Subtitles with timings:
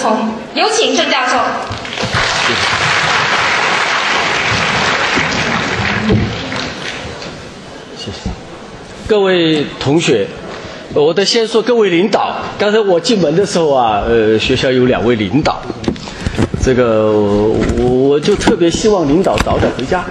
[0.00, 0.30] 从。
[0.54, 1.36] 有请郑教授。
[7.96, 8.30] 谢谢。
[9.06, 10.26] 各位同学，
[10.94, 12.36] 我得先说各位领导。
[12.58, 15.60] 刚才我进门的时候啊，呃，学校有两位领导，
[16.62, 20.04] 这个我我就特别希望领导早点回家。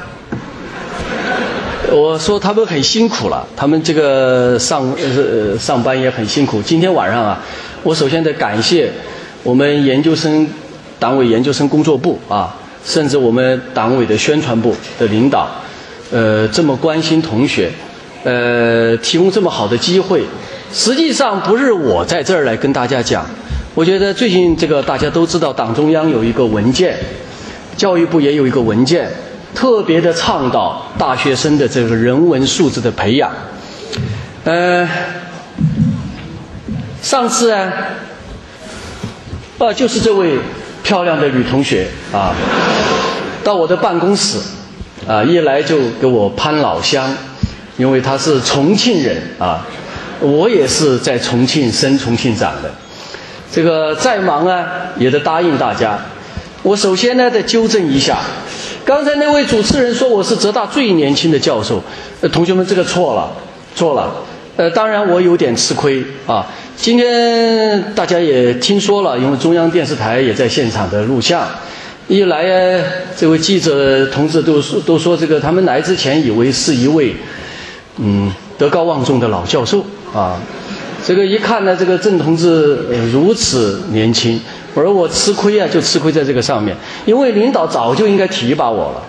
[1.91, 6.61] 我说他们很辛苦了，他们这个上呃上班也很辛苦。
[6.61, 7.39] 今天晚上啊，
[7.81, 8.91] 我首先得感谢
[9.43, 10.47] 我们研究生
[10.99, 15.49] 党委研究生工作部啊，甚至我们党委的宣传部的领导，
[16.11, 17.71] 呃，这么关心同学，
[18.23, 20.23] 呃，提供这么好的机会。
[20.71, 23.25] 实际上不是我在这儿来跟大家讲，
[23.73, 26.97] 我觉得最近这个大家都知道，党中央有一个文件，
[27.75, 29.09] 教育部也有一个文件。
[29.55, 33.31] 特别的倡导大学生的这个人文素质的培养。
[34.43, 34.87] 呃，
[37.01, 37.73] 上次啊，
[39.59, 40.39] 啊，就是这位
[40.81, 42.33] 漂亮的女同学啊，
[43.43, 44.39] 到我的办公室
[45.05, 47.13] 啊，一来就给我攀老乡，
[47.75, 49.65] 因为她是重庆人啊，
[50.21, 52.71] 我也是在重庆生、重庆长的。
[53.51, 54.65] 这个再忙啊，
[54.97, 55.99] 也得答应大家。
[56.63, 58.17] 我首先呢，得纠正一下。
[58.85, 61.83] 刚才那位主持人说我是浙大最年轻的教授，
[62.21, 63.29] 呃，同学们这个错了，
[63.75, 64.09] 错了。
[64.55, 66.47] 呃，当然我有点吃亏啊。
[66.81, 71.45] 今天大家也听说了，因为中央电视台也在现场的录像。
[72.07, 72.41] 一来，
[73.17, 77.13] 这位记者同志都说都说这个，他们来之前以为是一位
[77.97, 80.41] 嗯德高望重的老教授啊。
[81.05, 82.75] 这个一看呢，这个郑同志
[83.11, 84.39] 如此年轻。
[84.73, 86.73] 而我吃亏啊，就吃亏在这个上面，
[87.05, 89.03] 因为领导早就应该提拔我了，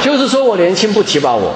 [0.00, 1.52] 就是说我年轻不提拔我，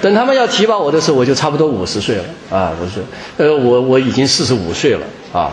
[0.00, 3.00] 等他们要提拔我的时候，我就差不多五十岁了啊，五十，
[3.36, 5.00] 呃，我我已经四十五岁了
[5.32, 5.50] 啊。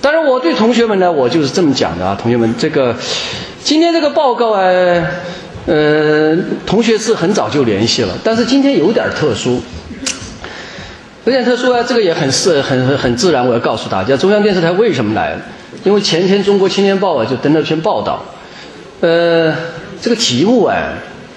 [0.00, 2.94] 当然，我对同学们呢，我就是这么讲的啊，同学们，这个
[3.62, 4.60] 今天这个报告啊，
[5.66, 6.36] 呃，
[6.66, 9.62] 同学是很早就联系了，但是今天有点特殊。
[11.24, 13.46] 有点特殊啊，这个也很是很很很自然。
[13.46, 15.34] 我要告诉大家，中央电视台为什么来？
[15.82, 18.22] 因为前天《中国青年报》啊就登了篇报道，
[19.00, 19.54] 呃，
[20.02, 20.92] 这个题目哎，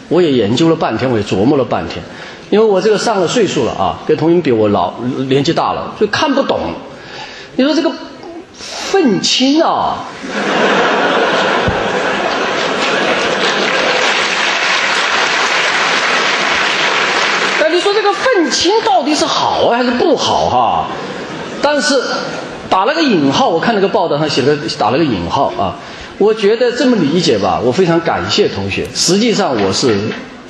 [0.09, 2.03] 我也研究了半天，我也琢磨了半天。
[2.49, 4.93] 因为我这个上了岁数了啊，跟同学比我老，
[5.27, 6.59] 年纪大了，所以看不懂。
[7.55, 7.91] 你说这个
[8.53, 9.97] 愤青啊？
[17.69, 20.87] 你说这个愤青到底是好还是不好哈？
[21.61, 22.01] 但是
[22.69, 25.75] 打了个引号，我看那个报道上写了打了个引号啊。
[26.17, 28.87] 我觉得这么理解吧，我非常感谢同学。
[28.95, 29.95] 实际上我是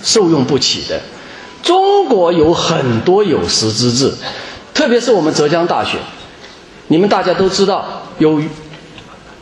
[0.01, 1.01] 受用不起的。
[1.67, 4.09] 中国有很多有识之士，
[4.73, 5.97] 特别是我们浙江大学，
[6.87, 8.39] 你们大家都知道有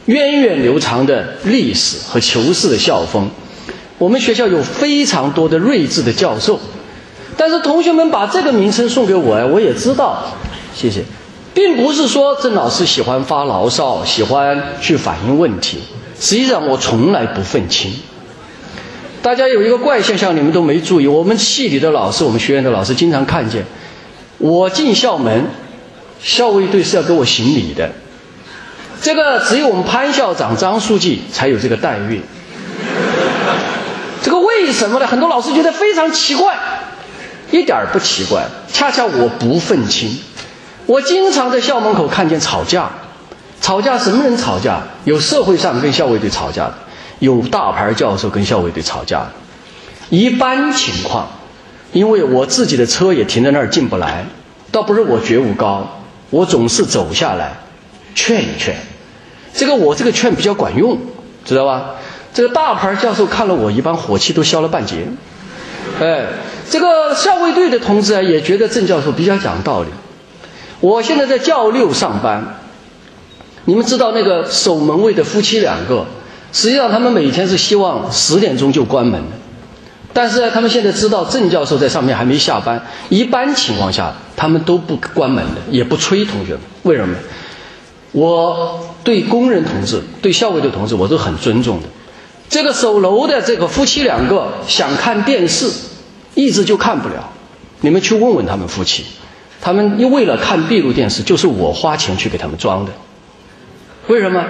[0.05, 3.29] 源远流长的历史和求是的校风。
[3.99, 6.59] 我们学校有非常多的睿智的教授。
[7.37, 10.23] 但是同学们把这个名称送给我呀，我也知道，
[10.73, 11.03] 谢谢，
[11.53, 15.77] 并不是说郑老师喜欢发牢骚，喜欢去反映问题。
[16.19, 17.93] 实际上我从来不愤青。
[19.25, 23.65] 大家有一个怪现象，你们都没注意，我们系里的老师，我们学院的老师经常看见，
[24.37, 25.45] 我进校门，
[26.21, 27.89] 校卫队是要给我行礼的。
[29.01, 32.21] 这个只有我们潘校长、张书记才有这个待遇。
[34.21, 35.07] 这个为什么呢？
[35.07, 36.55] 很多老师觉得非常奇怪。
[37.49, 40.19] 一点儿不奇怪，恰恰我不愤青。
[40.85, 42.91] 我经常在校门口看见吵架，
[43.59, 44.83] 吵架什么人吵架？
[45.03, 46.75] 有社会上跟校卫队吵架的，
[47.19, 49.25] 有大牌教授跟校卫队吵架。
[50.09, 51.27] 一般情况，
[51.91, 54.25] 因为我自己的车也停在那儿进不来，
[54.71, 57.53] 倒不是我觉悟高，我总是走下来
[58.13, 58.75] 劝一劝。
[59.53, 60.97] 这个我这个劝比较管用，
[61.43, 61.95] 知道吧？
[62.33, 65.07] 这个大牌教授看了我，一般火气都消了半截。
[65.99, 66.25] 哎。
[66.67, 69.89] 这个校卫队的同志啊，也觉得郑教授比较讲道理。
[70.79, 72.57] 我现在在教六上班，
[73.65, 76.03] 你们知道那个守门卫的夫妻两个，
[76.55, 79.35] 实际上他们每天是希望十点钟就关门的，
[80.13, 86.61] 但是他们现在知道郑教授在上面还没下班，一般情况下他们都不关门的，也不催同学们。
[86.83, 87.13] 为什么？
[88.13, 91.87] 我对工人同志、对校卫队同志我都很尊重的。
[92.47, 95.69] 这个守楼的这个夫妻两个想看电视。
[96.37, 97.31] 一直就看不了，
[97.79, 99.05] 你们去问问他们夫妻，
[99.61, 102.91] 他们因为了看闭路电视，就是我花钱去给他们装的。
[104.07, 104.43] 为什么？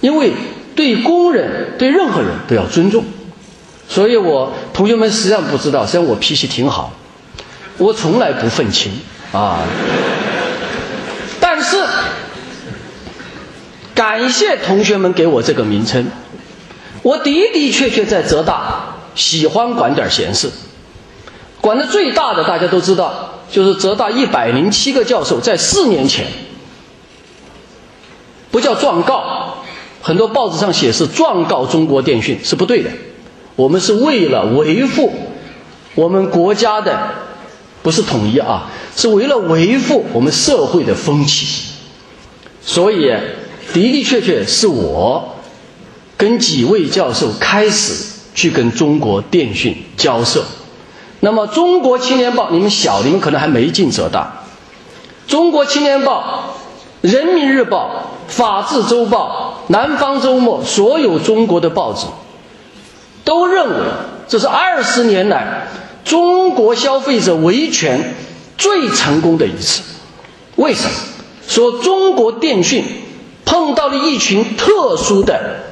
[0.00, 0.32] 因为
[0.76, 3.02] 对工人对任何人都要尊重，
[3.88, 6.92] 所以我同学们实际上不知道，实际上我脾气挺好，
[7.78, 8.92] 我从来不愤青
[9.32, 9.60] 啊。
[11.40, 11.78] 但是，
[13.94, 16.06] 感谢同学们给我这个名称。
[17.02, 20.50] 我的的确确在浙大喜欢管点闲事，
[21.60, 26.26] 管的最大的大家都知道，就是浙大一百零七个教授在四年前，
[28.50, 29.55] 不叫状告，
[30.06, 32.88] 很多报纸上写是状告中国电讯是不对的，
[33.56, 35.12] 我们是为了维护
[35.96, 36.96] 我们国家的
[37.82, 41.72] 不是统一啊，是为了维护我们社会的风气，
[42.62, 45.32] 所以的的确确是我。
[46.16, 47.92] 跟几位教授开始
[48.32, 50.44] 去跟中国电讯交涉，
[51.18, 54.44] 那么《中国青年报》你们小，你们可能还没进浙大，
[55.30, 56.54] 《中国青年报》
[57.02, 62.06] 《人民日报》《法制周报》《南方周末》所有中国的报纸
[63.24, 63.86] 都认为
[64.28, 65.68] 这是二十年来
[66.04, 68.14] 中国消费者维权
[68.58, 69.82] 最成功的一次。
[70.56, 70.90] 为什么？
[71.46, 72.84] 说中国电讯
[73.44, 75.64] 碰到了一群特殊的。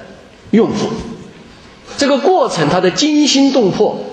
[0.51, 0.89] 用户，
[1.99, 4.05] 这个过程它的惊心动魄，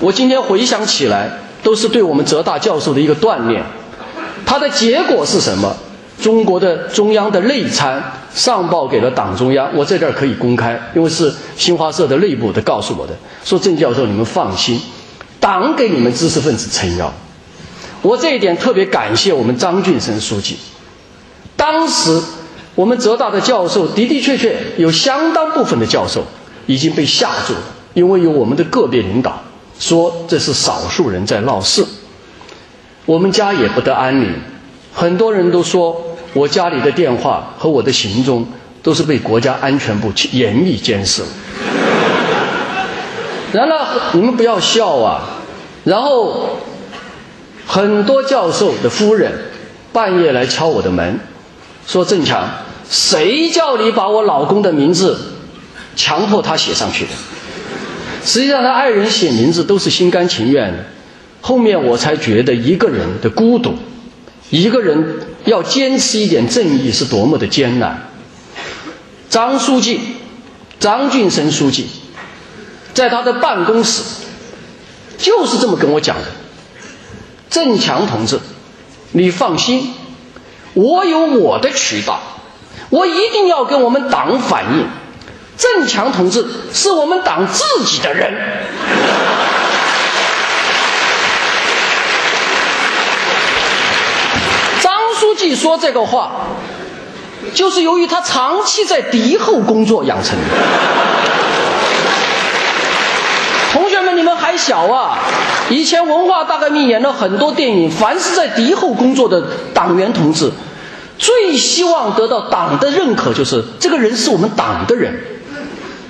[0.00, 1.30] 我今天回想起来，
[1.66, 3.60] 都是对我们浙大教授的一个锻炼。
[4.44, 5.74] 它的结果是什么？
[6.22, 8.00] 中国的中央的内参
[8.32, 13.12] 上报给了党中央，我在这儿可以公开，因为是新华社的内部的告诉我的，
[13.44, 14.80] 说郑教授你们放心，
[15.40, 17.12] 党给你们知识分子撑腰。
[18.00, 20.56] 我这一点特别感谢我们张俊生书记，
[21.56, 22.22] 当时。
[22.76, 26.22] 我们浙大的教授的的确确有相当部分的教授
[26.66, 27.60] 已经被吓住了，
[27.94, 29.40] 因为有我们的个别领导
[29.78, 31.84] 说这是少数人在闹事，
[33.04, 34.32] 我们家也不得安宁。
[34.94, 38.46] 很多人都说我家里的电话和我的行踪
[38.82, 41.22] 都是被国家安全部严密监视。
[43.52, 45.22] 然后你们不要笑啊，
[45.84, 46.56] 然后
[47.66, 49.32] 很多教授的夫人
[49.92, 51.20] 半夜来敲我的门，
[51.86, 52.48] 说郑强。
[52.88, 55.18] 谁叫你把我老公的名字
[55.96, 57.10] 强迫他写上去的？
[58.26, 60.84] 实际上，他爱人写名字都是心甘情愿的。
[61.40, 63.76] 后面我才觉得，一个人的孤独，
[64.50, 68.08] 一个人要坚持一点正义是多么的艰难。
[69.30, 70.00] 张书记，
[70.80, 71.86] 张俊生书记，
[72.94, 74.02] 在他的办公室
[75.18, 76.24] 就是这么跟我讲的
[77.48, 78.40] ：“郑强同志，
[79.12, 79.94] 你放心，
[80.74, 82.20] 我有我的渠道。”
[82.88, 84.86] 我一定要跟我们党反映，
[85.56, 88.32] 郑强同志是我们党自己的人。
[94.80, 96.30] 张书记说这个话，
[97.54, 100.44] 就是由于他长期在敌后工作养成的。
[103.72, 105.18] 同学们，你们还小啊！
[105.68, 109.42] 以前文化大革命演了很多电影，凡是在敌后工作的
[109.74, 110.50] 党员同志。
[111.18, 115.14] 最希望得到党的认可，就是这个人是我们党的人。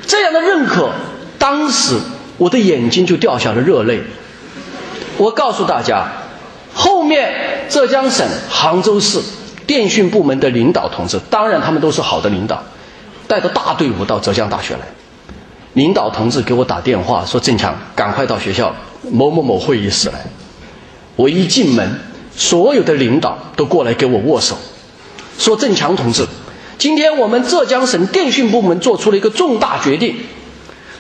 [0.07, 0.91] 这样的认可，
[1.39, 1.97] 当时
[2.39, 4.01] 我的眼睛就掉下了热泪。
[5.19, 6.07] 我告诉大家，
[6.75, 7.33] 后面
[7.69, 9.21] 浙江省杭州市
[9.67, 12.63] 电讯部门的领导同志，当然他们都是好的领导，
[13.27, 14.81] 带着大队伍到浙江大学来。
[15.73, 18.75] 领导同志给我打电话说：“郑强，赶快到学校
[19.11, 20.25] 某某某会议室来。”
[21.17, 21.99] 我一进门，
[22.35, 24.57] 所有的领导都过来给我握手。
[25.39, 26.27] 说郑强同志，
[26.79, 30.17] 今天我们浙江省电讯部门做出了一个重大决定，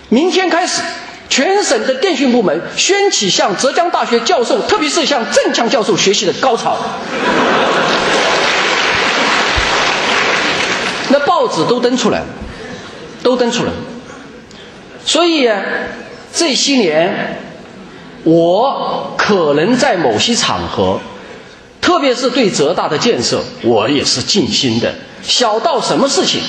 [0.08, 0.80] 明天开始，
[1.28, 6.78] 全省的电讯部门掀起向浙江大学教授，特别是向郑强教授学习的高潮。
[11.08, 12.26] 那报纸都登出来了，
[13.22, 13.76] 都登出来了。
[15.04, 15.48] 所以
[16.32, 17.38] 这些年，
[18.24, 20.98] 我可能在某些场合。
[21.80, 24.92] 特别是对浙大的建设，我也是尽心的。
[25.26, 26.40] 小到什么事情，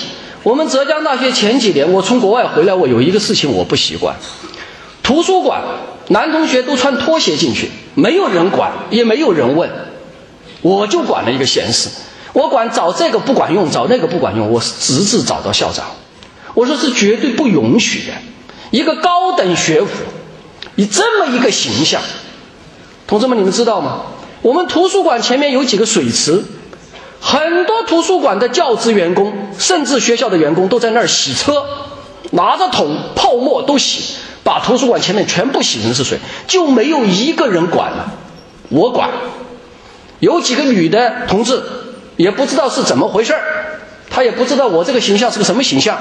[0.43, 4.15] 我们浙江大学前几年，我从国外回来，我有一个事情我不习惯。
[5.01, 5.61] 图书馆
[6.09, 9.69] 男同学都穿拖鞋进去，没有人管，也没有人问，
[10.61, 11.89] 我就管了一个闲事。
[12.33, 15.85] 我管找这个不管用，找那个不管用，我是直至找到校长，
[16.53, 18.13] 我说是绝对不允许的。
[18.69, 20.03] 一个高等学府，
[20.75, 22.01] 以这么一个形象，
[23.07, 24.03] 同志们，你们知道吗？
[24.43, 26.43] 我们图书馆前面有几个水池，
[27.19, 31.65] 很多图书馆的教职员工，甚至学校的员工都在那儿洗车，
[32.31, 38.13] 拿着桶泡沫都洗，把图书馆前面全部洗成是水，就没有一个人管了。
[38.69, 39.09] 我管，
[40.19, 41.61] 有几个女的同志
[42.15, 43.41] 也不知道是怎么回事儿，
[44.09, 45.97] 她也不知道我这个形象是个什么形象，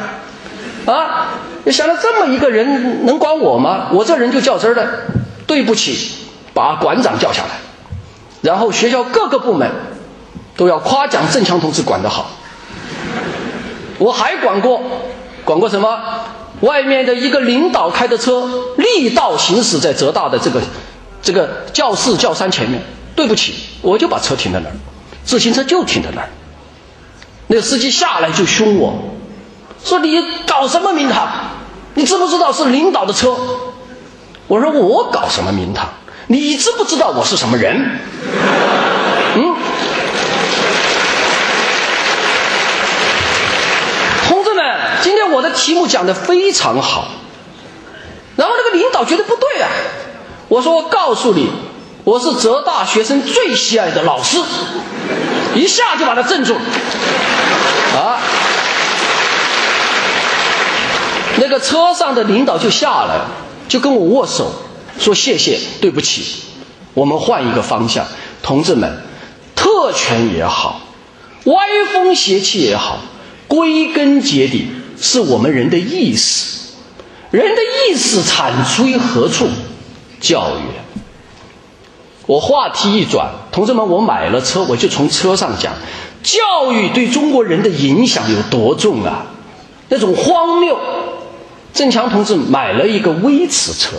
[0.85, 1.29] 啊，
[1.65, 3.89] 你想到这么一个人能管我吗？
[3.93, 4.87] 我这人就较真儿的，
[5.47, 6.13] 对不起，
[6.53, 7.57] 把馆长叫下来。
[8.43, 9.71] 然后学校各个部门
[10.57, 12.31] 都要夸奖郑强同志管得好。
[13.99, 14.81] 我还管过，
[15.45, 15.99] 管过什么？
[16.61, 18.49] 外面的一个领导开的车
[18.79, 20.63] 逆道行驶在浙大的这个
[21.21, 22.83] 这个教室教山前面，
[23.15, 24.73] 对不起，我就把车停在那儿，
[25.23, 26.31] 自行车就停在那儿。
[27.49, 28.95] 那个司机下来就凶我，
[29.85, 31.29] 说你搞什么名堂？
[31.93, 33.37] 你知不知道是领导的车？
[34.47, 35.89] 我说我搞什么名堂？
[36.29, 37.99] 你知不知道我是什么人？
[39.35, 39.57] 嗯。
[45.03, 47.09] 今天我的题目讲的非常好，
[48.37, 49.69] 然后那个领导觉得不对啊，
[50.49, 51.49] 我说我告诉你，
[52.05, 54.39] 我是浙大学生最喜爱的老师，
[55.55, 56.55] 一下就把他镇住。
[56.55, 56.61] 了，
[57.99, 58.21] 啊，
[61.39, 63.23] 那个车上的领导就下来，
[63.69, 64.53] 就跟我握手，
[65.01, 66.43] 说谢谢，对不起，
[66.95, 68.07] 我们换一个方向，
[68.43, 69.03] 同志们，
[69.57, 70.81] 特权也好，
[71.45, 71.55] 歪
[71.93, 72.99] 风邪气也好，
[73.49, 74.71] 归根结底。
[75.01, 76.73] 是我们人的意识，
[77.31, 79.49] 人的意识产出于何处？
[80.21, 80.63] 教育。
[82.27, 85.75] 我话题一转，同志们，我买了车，我就从车上讲，
[86.23, 89.27] 教育对中国人的影响有多重啊？
[89.89, 90.77] 那种荒谬。
[91.73, 93.99] 郑强同志买了一个威驰车，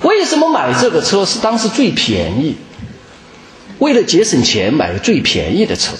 [0.00, 1.24] 为什么买这个车？
[1.26, 2.56] 是当时最便宜，
[3.78, 5.92] 为了节省钱买了最便宜的车。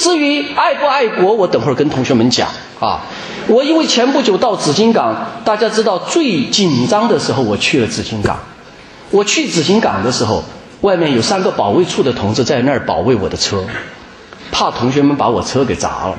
[0.00, 2.48] 至于爱不爱国，我等会儿跟同学们讲
[2.80, 3.02] 啊。
[3.48, 5.14] 我因为前不久到紫金港，
[5.44, 8.38] 大家知道最紧张的时候，我去了紫金港。
[9.10, 10.42] 我去紫金港的时候，
[10.80, 13.62] 外面有三个保卫处的同志在那儿保卫我的车，
[14.50, 16.14] 怕同学们把我车给砸了。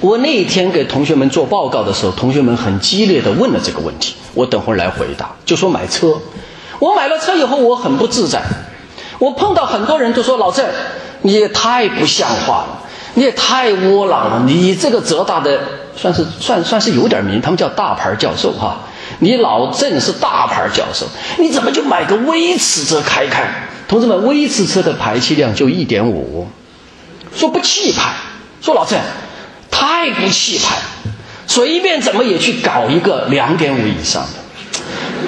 [0.00, 5.32] 我那一天给同学们做报告的时候，同学们很激烈的问了这个问题，我等会儿来回答。
[5.44, 6.16] 就说买车，
[6.78, 8.40] 我买了车以后，我很不自在。
[9.18, 10.64] 我碰到很多人都说老郑。
[11.22, 12.82] 你也太不像话了，
[13.14, 14.42] 你也太窝囊了。
[14.46, 15.60] 你这个浙大的
[15.96, 18.78] 算是算算是有点名，他们叫大牌教授哈。
[19.18, 21.06] 你老郑是大牌教授，
[21.38, 23.68] 你怎么就买个威驰车开开？
[23.86, 26.48] 同志们，威驰车的排气量就一点五，
[27.36, 28.14] 说不气派，
[28.62, 28.98] 说老郑
[29.70, 30.78] 太不气派，
[31.46, 34.40] 随便怎么也去搞一个两点五以上的。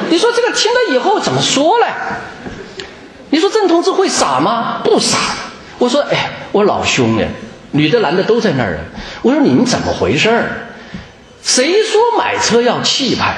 [0.09, 1.87] 你说这个听了以后怎么说呢？
[3.31, 4.81] 你说郑同志会傻吗？
[4.83, 5.19] 不傻。
[5.79, 7.29] 我说，哎，我老兄哎，
[7.73, 8.79] 女的男的都在那儿。
[9.23, 10.69] 我说你们怎么回事儿？
[11.43, 13.37] 谁说买车要气派？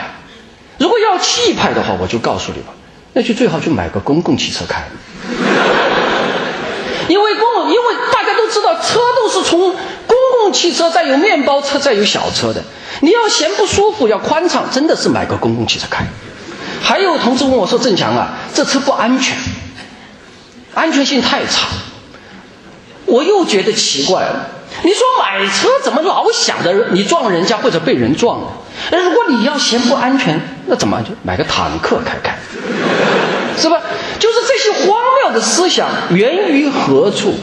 [0.78, 2.72] 如果要气派的话，我就告诉你吧，
[3.14, 4.84] 那就最好去买个公共汽车开。
[7.08, 12.62] 因为公，因为大家都知道，车都是从公共汽车，再有面包车，再有小车的。
[13.00, 16.04] 你要嫌不舒服，要宽敞，真的是买个公共汽车开。
[16.82, 19.36] 还有同志问我说：“郑强啊，这车不安全，
[20.74, 21.68] 安全性太差。”
[23.06, 24.48] 我又觉得奇怪了，
[24.82, 28.48] 你说买车怎么老想着你撞人家或者被人撞了？
[28.90, 32.36] 如果你要嫌不安全，那怎么就买个坦克开开？
[33.58, 33.80] 是吧？
[34.18, 37.34] 就是这些荒谬的思想源于何处？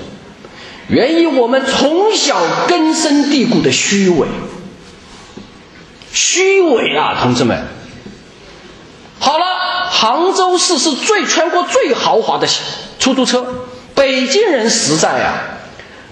[0.90, 4.28] 源于我们从小根深蒂固的虚伪。
[6.12, 7.66] 虚伪啊，同志们！
[9.18, 9.46] 好了，
[9.90, 12.48] 杭州市是最全国最豪华的
[13.00, 13.63] 出租车。
[14.04, 15.32] 北京人实在啊，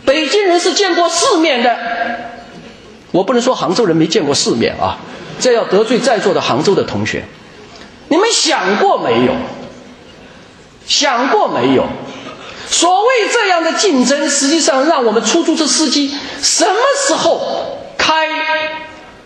[0.05, 1.75] 北京人是见过世面的。
[3.12, 4.95] 我不能说杭州人没见过世面啊，
[5.41, 7.25] 这要得罪在座的杭州的同学。
[8.07, 9.33] 你们想过没有？
[10.88, 11.86] 想过没有？
[12.69, 16.74] 所谓这样的竞争，实际上让我们出租车司机什么
[17.05, 18.25] 时候开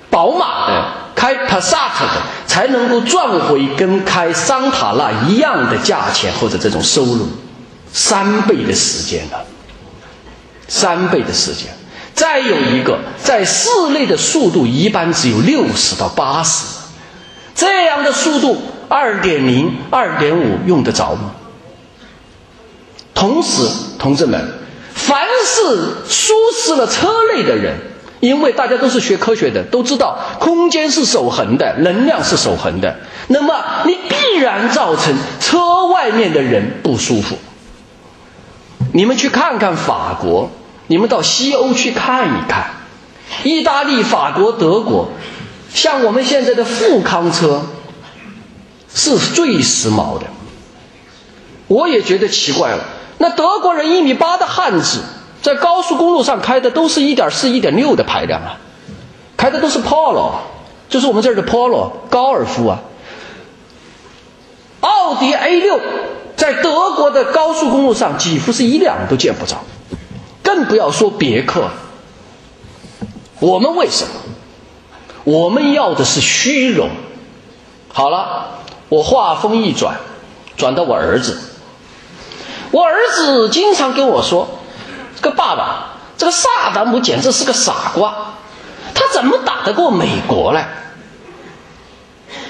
[0.10, 7.28] 宝马的、开帕萨特的，才能够赚回跟开桑塔纳一样的价钱或者这种收入？
[7.96, 9.46] 三倍的时间了，
[10.68, 11.74] 三倍的时间，
[12.14, 16.66] 再有一个在室内的速度一般只有六十到八十，
[17.56, 21.32] 这样的速度，二点零、二点五用得着吗？
[23.14, 23.66] 同时，
[23.98, 24.46] 同志们，
[24.94, 25.64] 凡是
[26.10, 27.78] 舒适了车内的人，
[28.20, 32.94] 因为大家都是学科学的，都知道空间是守恒的，能量是守恒的，
[33.30, 37.38] 那么你必然造成车外面的人不舒服。
[38.96, 40.50] 你们去看看法国，
[40.88, 42.68] 你们到西欧去看一看，
[43.44, 45.10] 意大利、法国、德国，
[45.70, 47.64] 像我们现在的富康车，
[48.94, 50.28] 是最时髦的。
[51.68, 52.86] 我也觉得奇怪了，
[53.18, 55.02] 那德国人一米八的汉子，
[55.42, 58.56] 在高速公路上开的都是一点四、一点六的排量啊，
[59.36, 60.36] 开的都是 Polo，
[60.88, 62.80] 就是我们这儿的 Polo 高尔夫啊，
[64.80, 65.82] 奥迪 A 六。
[66.36, 69.64] 在德国的高速公路上几乎是一辆都见不着，
[70.44, 71.70] 更不要说别克。
[73.40, 74.12] 我们为什么？
[75.24, 76.90] 我们要的是虚荣。
[77.88, 79.98] 好了，我话锋一转，
[80.58, 81.40] 转到我儿子。
[82.72, 84.60] 我儿子经常跟我说
[85.16, 88.34] ：“这个爸爸，这个萨达姆简直是个傻瓜，
[88.94, 90.62] 他怎么打得过美国呢？”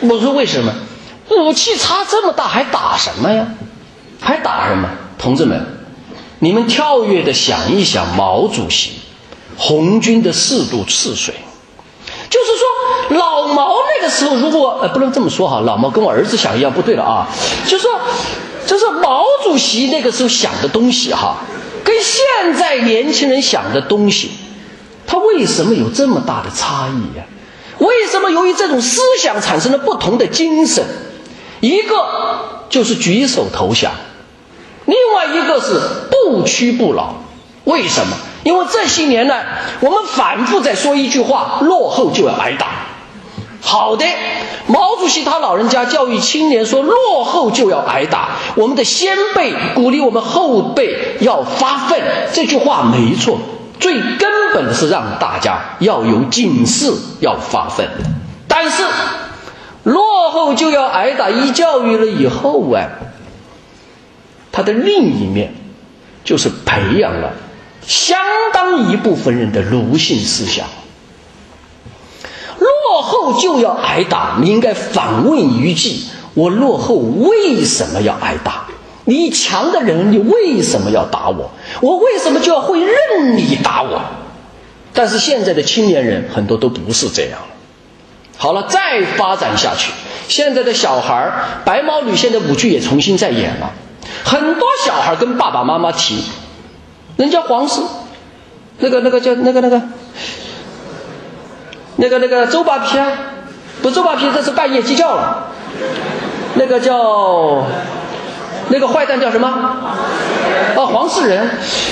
[0.01, 0.73] 我说：“为什么？
[1.29, 3.47] 武器差这么大，还打什么呀？
[4.25, 4.89] 还打什么？
[5.19, 5.63] 同志们，
[6.39, 8.93] 你们跳跃的想一想，毛主席，
[9.55, 11.35] 红军的四渡赤水。”
[12.27, 17.27] 就是说，老毛那个时候，如果呃不能这么说哈，老毛跟我儿子想一样不对了啊。
[17.67, 17.99] 就是说，
[18.65, 21.37] 就是毛主席那个时候想的东西哈，
[21.83, 24.31] 跟现在年轻人想的东西，
[25.05, 27.23] 他为什么有这么大的差异呀？
[27.77, 30.83] 为什么由于这种思想产生了不同的精神？
[31.61, 31.95] 一个
[32.69, 33.91] 就是举手投降，
[34.85, 37.15] 另外一个是不屈不挠。
[37.65, 38.15] 为什么？
[38.43, 39.41] 因为这些年呢，
[39.79, 42.67] 我们反复在说一句话：落后就要挨打。
[43.61, 44.05] 好的，
[44.67, 48.37] 毛主席他老人家教育青年说：落后就要挨打。
[48.55, 51.99] 我们的先辈鼓励我们后辈要发奋，
[52.31, 53.39] 这句话没错。
[53.79, 57.89] 最根本的是让大家要有警示，要发奋。
[58.47, 58.83] 但是，
[59.83, 62.85] 落后就要挨打，一教育了以后啊，
[64.55, 65.53] 他的另一面
[66.23, 67.33] 就是培养了。
[67.85, 68.17] 相
[68.53, 70.65] 当一部分人的奴性思想，
[72.57, 74.37] 落后就要挨打。
[74.41, 75.99] 你应该反问一句：
[76.33, 78.65] 我落后为什么要挨打？
[79.03, 81.51] 你强的人，你为什么要打我？
[81.81, 84.01] 我为什么就要会任你打我？
[84.93, 87.47] 但是现在的青年人很多都不是这样了。
[88.37, 89.91] 好了，再发展下去，
[90.27, 93.73] 现在的小孩儿，白毛女现在舞剧也重新在演了，
[94.23, 96.23] 很多小孩跟爸爸妈妈提。
[97.17, 97.81] 人家黄氏，
[98.79, 99.81] 那个那个叫那个那个，
[101.95, 103.07] 那个那个周扒皮啊，
[103.81, 105.47] 不周扒皮，这是半夜鸡叫了。
[106.55, 107.65] 那个叫，
[108.69, 109.47] 那个坏蛋叫什么？
[109.47, 109.95] 啊，
[110.75, 111.47] 黄世仁，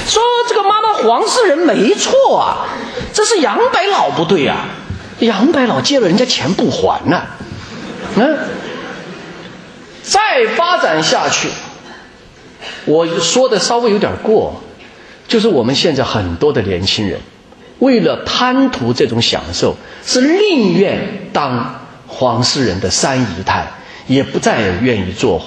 [0.08, 2.68] 说这个妈妈黄世仁没错啊，
[3.14, 4.66] 这是杨白老不对呀，
[5.20, 7.22] 杨白老借了人家钱不还呢，
[8.16, 8.38] 嗯，
[10.02, 11.48] 再发展下去，
[12.86, 14.62] 我说的稍微有点过。
[15.28, 17.20] 就是我们现在很多的年轻人，
[17.80, 23.66] 为了贪图这种享受，是宁愿当黄世仁的三姨太，
[24.08, 25.42] 也不再愿意做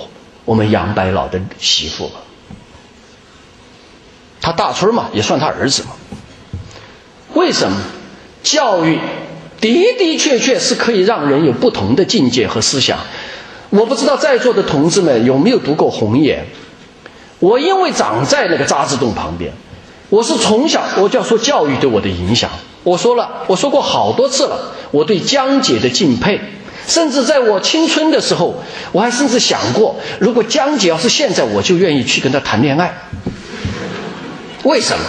[0.46, 2.12] 我们杨白老的媳妇了。
[4.40, 5.90] 他大春嘛，也算他儿子嘛。
[7.34, 7.78] 为什么？
[8.42, 8.98] 教育
[9.60, 12.98] 的的确确是可以让人有不同的境界和思想。
[13.70, 16.44] 我不知道在座的同志们有没有读过《红岩》？
[17.38, 19.52] 我因为长在那个渣滓洞旁边。
[20.08, 22.48] 我是从小我就要说教育对我的影响。
[22.84, 26.40] 我说了，我说过好多次了，我对江姐的敬佩，
[26.86, 32.94] 甚至在我青春的时候，我还甚至想过，如果江姐要是现在，我就愿意去跟她谈恋爱。
[34.62, 35.04] 为什么？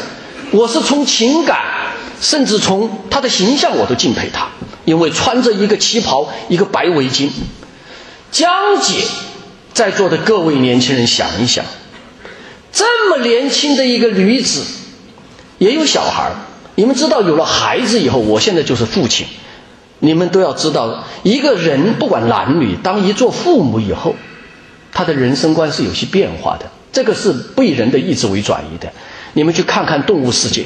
[0.50, 1.60] 我是从情感，
[2.20, 4.50] 甚至从她的形象，我都敬佩她，
[4.86, 7.30] 因为穿着一个旗袍，一个白围巾。
[8.32, 8.50] 江
[8.82, 9.04] 姐，
[9.76, 11.64] 在座的各位年轻人想一想，
[12.78, 14.62] 这么年轻的一个女子。
[15.58, 16.36] 也有小孩儿，
[16.76, 19.26] 你们知道，有了孩子以后，我现在就是父亲，
[19.98, 24.14] 你们都要知道，一个人不管男女，当一做父母以后，
[24.92, 28.88] 他的人生观是有些变化的，这个是被人的意志为转移的。
[29.34, 30.62] 你们去看看《动物世界》。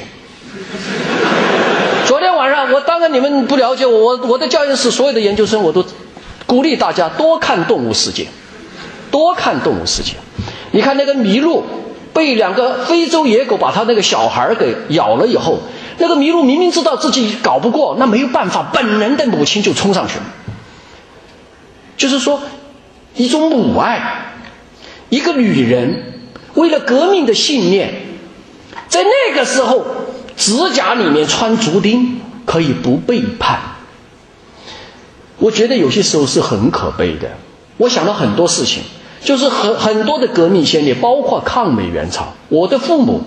[2.04, 5.82] 昨天晚上，我当然你们不了解我，我我的教研室所有的研究生，我都
[6.44, 8.24] 鼓励大家多看《动物世界》，
[9.10, 10.12] 多看《动物世界》。
[10.72, 11.64] 你看那个麋鹿。
[12.12, 15.60] 被两个非洲野狗把他那个小孩给咬了以后，
[15.98, 20.24] 那个麋鹿明明知道自己搞不过，那没有办法，本能的母亲就冲上去了。
[21.96, 22.42] 就是说，
[23.14, 24.34] 一种母爱，
[25.08, 26.22] 一个女人
[26.54, 27.94] 为了革命的信念，
[28.88, 29.84] 在那个时候
[30.36, 33.60] 指甲里面穿竹钉可以不背叛。
[35.38, 37.30] 我觉得有些时候是很可悲的。
[37.78, 38.82] 我想了很多事情。
[39.24, 42.32] 就是很很多的革命先烈，包括抗美援朝。
[42.48, 43.22] 我的父母，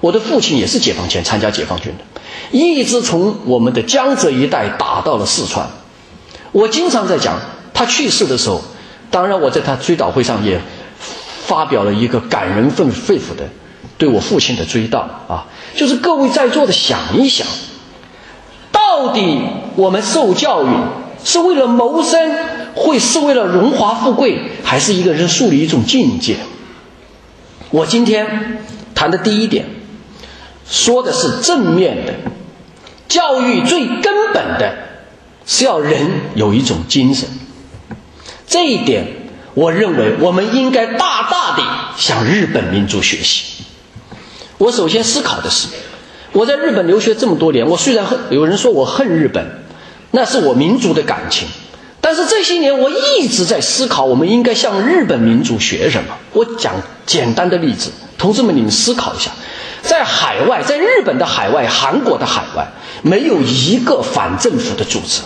[0.00, 5.68] 我的父亲也是解放前参加解放军的，一直从我们的江浙一带打到了四川。
[6.52, 7.38] 我经常在讲，
[7.72, 8.60] 他去世的时候，
[9.10, 10.60] 当然我在他追悼会上也
[11.44, 13.44] 发表了一个感人肺肺腑的
[13.96, 17.46] 对我父亲的追悼啊，就是各位在座的想一想，
[18.72, 19.40] 到底
[19.76, 20.68] 我们受教育
[21.22, 22.34] 是为了谋生？
[22.76, 26.36] 会是为了荣华富贵，还是一个人树立一种境界？
[27.70, 28.62] 我今天
[28.94, 29.64] 谈的第一点，
[30.68, 32.14] 说的是正面的
[33.08, 34.74] 教育，最根本的
[35.46, 37.26] 是要人有一种精神。
[38.46, 39.06] 这一点，
[39.54, 41.62] 我认为我们应该大大的
[41.96, 43.64] 向日本民族学习。
[44.58, 45.68] 我首先思考的是，
[46.32, 49.44] 我在日本留学这么多年，我虽然恨，有人说我恨日本，
[50.10, 51.48] 那是我民族的感情。
[52.06, 56.16] 但是这些年，我一直在思考，我们应该向日本民族学什么。
[56.32, 56.72] 我讲
[57.04, 59.32] 简单的例子，同志们，你们思考一下，
[59.82, 62.68] 在海外，在日本的海外、韩国的海外，
[63.02, 65.22] 没有一个反政府的组织。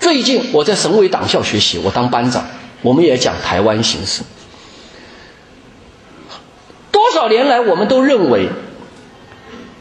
[0.00, 2.44] 最近我在省委党校学习，我当班长，
[2.82, 4.24] 我们也讲台湾形势。
[6.90, 8.48] 多少年来，我们都认为，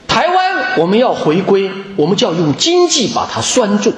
[0.08, 3.96] 台湾我们要回归，我们就要用经济把它拴住。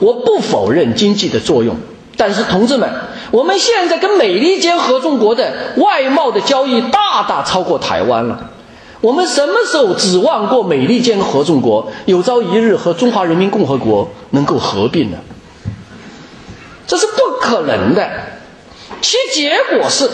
[0.00, 1.76] 我不否认经济的作用，
[2.16, 2.90] 但是同志们，
[3.30, 8.50] 我们现在跟美利坚合众国的外贸的交易大大超过台湾了。
[9.00, 15.18] 我们什么时候指望过美利坚合众国有朝一日和中华人民共和国能够合并呢？
[16.86, 18.10] 这是不可能的。
[19.00, 20.10] 其结果是，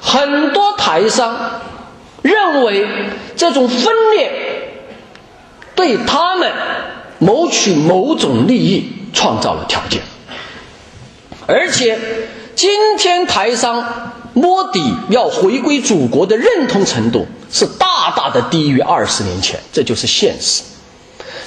[0.00, 1.60] 很多台商
[2.22, 2.86] 认为
[3.36, 4.30] 这种分裂
[5.74, 6.50] 对他们
[7.18, 8.90] 谋取某种利益。
[9.14, 10.02] 创造了条件，
[11.46, 11.98] 而且
[12.54, 20.62] 今天台商摸底要回归祖国的认同程度是大大的低于二十年前，这就是现实。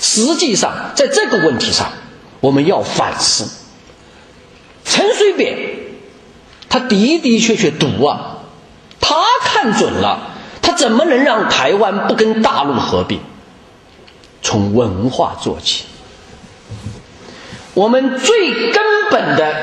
[0.01, 1.91] 实际上，在这个问题上，
[2.39, 3.47] 我们要反思。
[4.85, 5.57] 陈水扁，
[6.69, 8.37] 他的的确确赌啊，
[9.01, 13.19] 他看准了，他怎么能让台湾不跟大陆合并？
[14.41, 15.83] 从文化做起。
[17.77, 19.53] 我们最根本的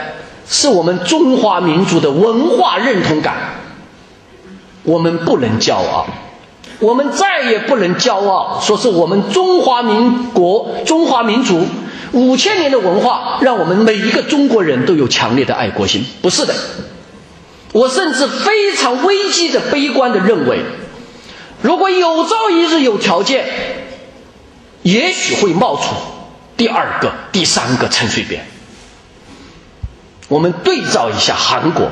[0.46, 3.34] 是我们中华民族的文化认同感，
[4.84, 6.06] 我们不能骄傲，
[6.78, 11.66] 我们再也不能骄傲，说是我们中华民国、中华民族
[12.12, 16.06] 五千年的文化，让我们每一个中国人都有强烈的爱国心。
[16.22, 16.54] 不是的，
[17.72, 20.60] 我甚至非常危机的、悲观的认为，
[21.62, 23.44] 如果有朝一日有条件，
[24.84, 25.82] 也许会冒出。
[26.56, 28.46] 第二个、第三个陈水扁，
[30.28, 31.90] 我们对照一下韩国、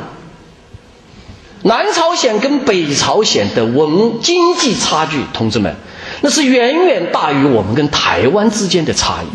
[1.62, 5.74] 南朝鲜跟北朝鲜的文经济差距，同志们，
[6.20, 9.26] 那是远远大于我们跟台湾之间的差异。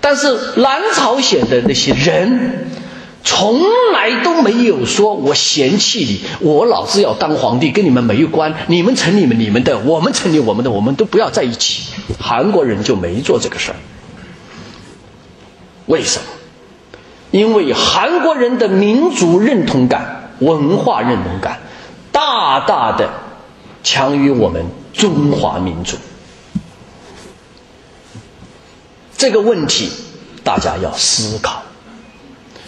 [0.00, 2.68] 但是南朝鲜的那些人，
[3.22, 3.60] 从
[3.92, 11.92] 来都没有说我嫌弃你，我老子要当皇帝，跟你们没有关，你们成你们你们的，我们成立我们的，我们都不要在一起。
[12.18, 13.76] 韩国人就没做这个事儿。
[15.86, 16.24] 为什么？
[17.30, 21.60] 因为韩国人的民族认同感、文化认同感，
[22.12, 23.08] 大大的
[23.82, 25.96] 强于我们中华民族。
[29.16, 29.90] 这个问题
[30.44, 31.62] 大家要思考。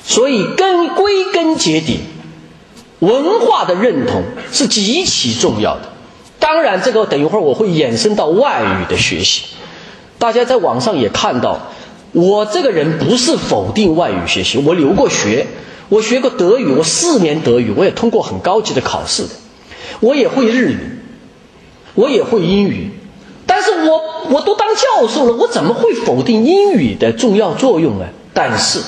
[0.02, 2.00] 所以根归根结底，
[3.00, 5.92] 文化的认同是极其重要的。
[6.38, 9.44] 当然，这个等一会儿我会延伸到外语的学习。
[10.18, 11.58] 大家在网上也看到。
[12.14, 15.48] 我这个人不是否定外语学习，我留过学，
[15.88, 19.30] 我学过德语，我四年德语，我也通过很高级的考试的，
[19.98, 20.78] 我也会日语，
[21.96, 22.90] 我也会英语，
[23.46, 28.06] 但是我我都当教授了，我怎么会否定英语的重要作用呢？
[28.32, 28.78] 但是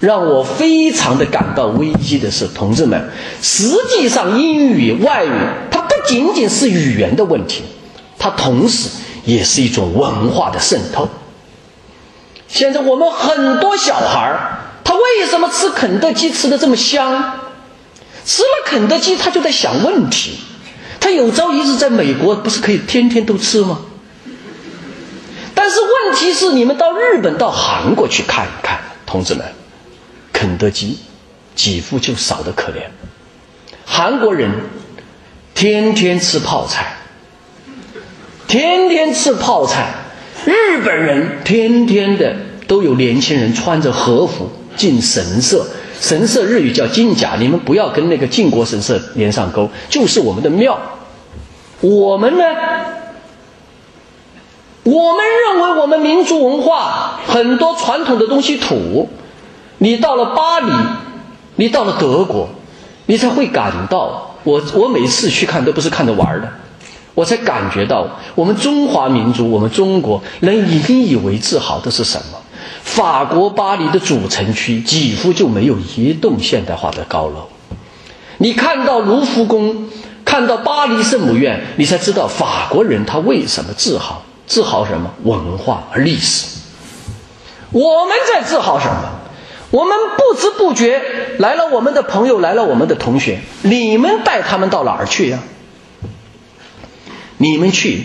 [0.00, 3.08] 让我非常的感到危机的是，同志们，
[3.40, 5.30] 实际上英语外语
[5.70, 7.62] 它不仅仅是语言的问题，
[8.18, 8.88] 它同时
[9.24, 11.08] 也是一种文化的渗透。
[12.54, 14.38] 现在我们很多小孩，
[14.84, 17.40] 他为什么吃肯德基吃的这么香？
[18.24, 20.38] 吃了肯德基，他就在想问题。
[21.00, 23.80] 他有朝一日在美国，不是可以天天都吃吗？
[25.52, 29.44] 但是问题是，你们到日本、到韩国去看一看，同志们，
[30.32, 31.00] 肯德基
[31.56, 32.84] 几乎就少得可怜。
[33.84, 34.48] 韩国人
[35.56, 36.98] 天天吃泡菜，
[38.46, 39.92] 天天吃泡菜。
[40.44, 42.34] 日本人天天的
[42.66, 45.64] 都有年轻人穿着和服进神社，
[46.00, 50.78] 神社日语叫进甲，你们不要跟那个靖国神社连上钩，就是我们的庙。
[51.80, 52.44] 我们呢，
[54.82, 59.08] 我们认为我们民族文化很多传统的东西土，
[59.78, 60.72] 你到了巴黎，
[61.56, 62.48] 你到了德国，
[63.06, 66.48] 你才会感到，我我每次去看都不是看着玩的。
[67.14, 72.38] 我才感觉到，我们中华民族，我们中国能引以为自豪的是什么？
[72.82, 77.48] 法国巴黎的主城区几乎就没有一栋现代化的高楼。
[78.38, 79.88] 你看到卢浮宫，
[80.24, 84.22] 看到巴黎圣母院，你才知道法国人他为什么自豪？
[84.46, 85.10] 自豪什么？
[85.22, 86.46] 文化和历史。
[87.70, 89.20] 我们在自豪什么？
[89.70, 91.00] 我们不知不觉
[91.38, 95.38] 来了我们的朋友，来了我们的同学，你们带他们到哪儿去呀？
[97.38, 98.04] 你们去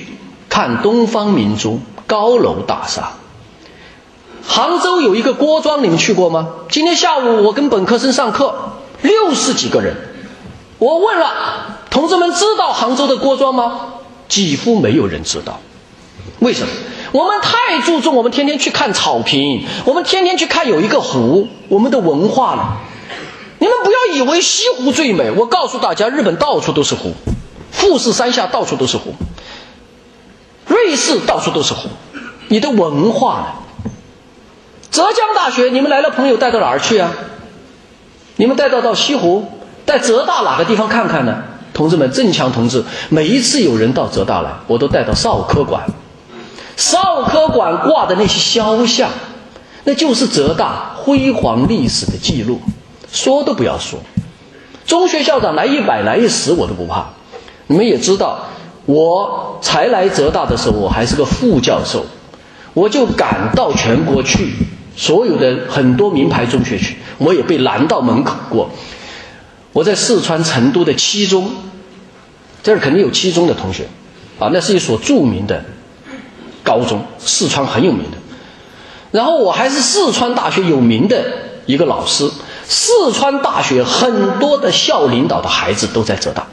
[0.50, 3.12] 看东方明珠高楼大厦。
[4.48, 6.48] 杭州有一个郭庄，你们去过吗？
[6.70, 9.96] 今天下午我跟本科生上课，六十几个人，
[10.80, 13.94] 我问了同志们，知道杭州的郭庄吗？
[14.28, 15.60] 几乎没有人知道。
[16.40, 16.74] 为什么？
[17.12, 22.78] 我们太注重我们天天去看草坪，我们天天去看有一个湖，我们的文化了。
[23.60, 27.14] 你们不要以为西湖最美，我告诉大家，日本到处都是湖，
[27.72, 29.14] 富士山下到处都是湖，
[30.68, 31.90] 瑞士到处都是湖。
[32.48, 33.92] 你的文化呢？
[34.92, 37.12] 浙江大学，你们来了，朋友带到哪儿去啊？
[38.38, 39.48] 你们带到到西湖，
[39.86, 41.44] 带浙大哪个地方看看呢？
[41.74, 45.86] 同志们，郑强同志，每一次有人到浙大来，我都带到少科馆。
[46.76, 49.10] 少科馆挂的那些肖像，
[49.84, 52.60] 那就是浙大辉煌历史的记录，
[53.12, 54.00] 说都不要说。
[54.86, 57.10] 中学校长来一百来一十我都不怕。
[57.70, 58.40] 你们也知道，
[58.88, 62.04] 我才来浙大的时候，我还是个副教授，
[62.74, 64.54] 我就赶到全国去。
[64.98, 68.70] 所有的很多名牌中学去，我也被拦到门口过。
[69.72, 71.50] 我在四川成都的七中，
[72.64, 73.88] 这儿肯定有七中的同学，
[74.40, 75.64] 啊，那是一所著名的
[76.64, 78.18] 高中，四川很有名的。
[79.12, 81.24] 然后我还是四川大学有名的
[81.66, 82.30] 一个老师，
[82.68, 86.46] 四川大学很多的校领导的孩子都在浙大，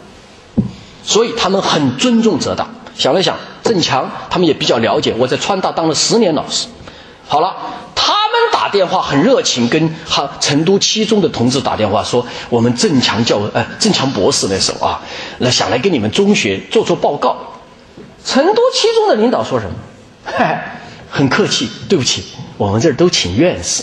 [1.06, 2.68] 所以他们很尊重浙大。
[2.94, 6.66] 想了想，郑强他们也比较了解，我在川大当了十年老师。
[7.26, 7.56] 好了。
[7.98, 15.00] 他们打电话很热情，跟哈成都七中的同志打电话说，我们郑强教呃郑强博士那时候啊，
[15.38, 17.36] 那想来给你们中学做做报告。
[18.24, 19.74] 成都七中的领导说什么？
[20.24, 20.78] 嗨，
[21.10, 22.24] 很客气，对不起，
[22.58, 23.82] 我们这儿都请院士。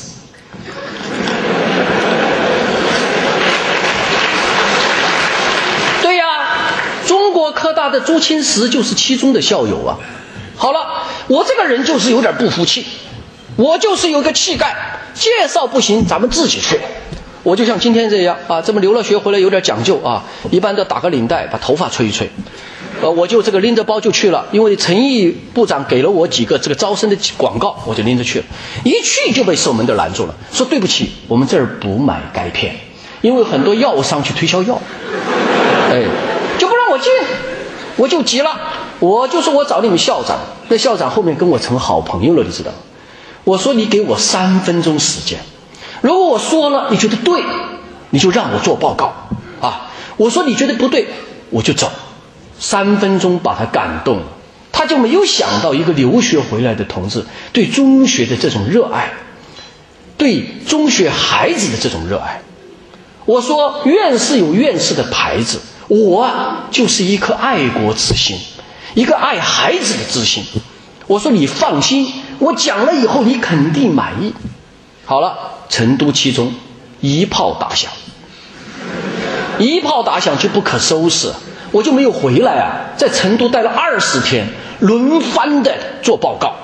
[6.01, 6.25] 对呀，
[7.05, 9.99] 中国科大的朱清时就是七中的校友啊。
[10.55, 12.85] 好了，我这个人就是有点不服气。
[13.57, 14.73] 我就是有个气概，
[15.13, 16.79] 介绍不行，咱们自己去。
[17.43, 22.29] 我就像今天这样啊，这么留了学回来有点讲究啊，一般都打个领带，把头发吹一吹。
[23.01, 28.45] 呃，我就这个拎着包就去了，因为陈毅部长给了我几个这个招生的广告，我就拎着去了。
[28.85, 32.77] 一去就被守门的拦住了，说对不起，我们这儿不买钙片，
[33.19, 34.81] 因为很多药商去推销药，
[35.91, 36.01] 哎，
[36.57, 37.11] 就不让我进，
[37.97, 38.59] 我就急了，
[38.99, 40.37] 我就说我找你们校长，
[40.69, 42.77] 那校长后面跟我成好朋友了，你知道吗？
[43.43, 45.39] 我说你给我三分钟时间，
[46.01, 47.43] 如果我说了你觉得对，
[48.09, 49.13] 你就让我做报告
[49.61, 49.91] 啊。
[50.15, 51.07] 我说你觉得不对，
[51.49, 51.91] 我就走。
[52.59, 54.23] 三分钟把他感动了，
[54.71, 59.11] 他就没有想到一个留学回来的同志对中学的这种热爱，
[60.17, 62.41] 对中学孩子的这种热爱。
[63.25, 66.29] 我说院士有院士的牌子，我
[66.71, 68.37] 就是一颗爱国之心，
[68.93, 70.43] 一个爱孩子的之心。
[71.07, 72.11] 我说你放心。
[72.39, 74.33] 我讲了以后，你肯定满意。
[75.05, 75.37] 好了，
[75.69, 76.53] 成都七中
[76.99, 77.91] 一炮打响，
[79.59, 81.31] 一炮打响就不可收拾，
[81.71, 84.47] 我就没有回来啊，在成都待了二十天，
[84.79, 86.55] 轮番的做报告。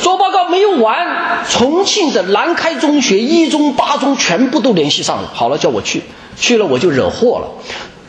[0.00, 6.02] 做报告没有完，重庆的南开中学一中、八中全部都联系上了，好了，叫我去，
[6.36, 7.48] 去了我就惹祸了。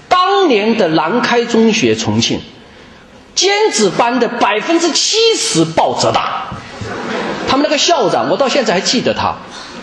[0.07, 2.39] 当年的南开中学重庆。
[3.35, 6.49] 尖子班的百分之七十报浙大，
[7.47, 9.33] 他们那个校长我到现在还记得他，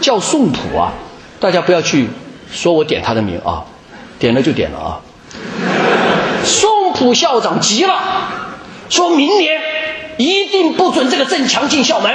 [0.01, 0.93] 叫宋普啊，
[1.41, 2.09] 大家不要去
[2.53, 3.65] 说我点他的名啊，
[4.21, 5.01] 点了就点了啊。
[6.45, 8.01] 宋普校长急了，
[8.89, 9.61] 说明年
[10.17, 12.15] 一定不准这个郑强进校门，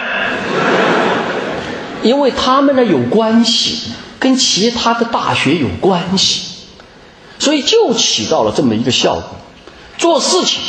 [2.02, 6.42] 因为他们呢有关系，跟其他的大学有关系，
[7.38, 9.24] 所以就起到了这么一个效果，
[9.98, 10.62] 做事情。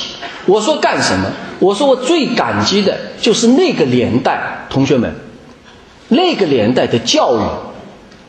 [0.47, 1.31] 我说干什么？
[1.59, 5.13] 我说我最感激的就是那个年代同学们，
[6.09, 7.41] 那个年代的教育，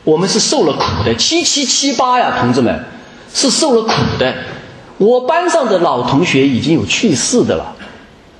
[0.02, 1.14] 我们是受了苦的。
[1.14, 2.84] 七七七八呀，同志们
[3.32, 4.34] 是受了苦的。
[4.96, 7.76] 我班上的老同学已经有去世的了。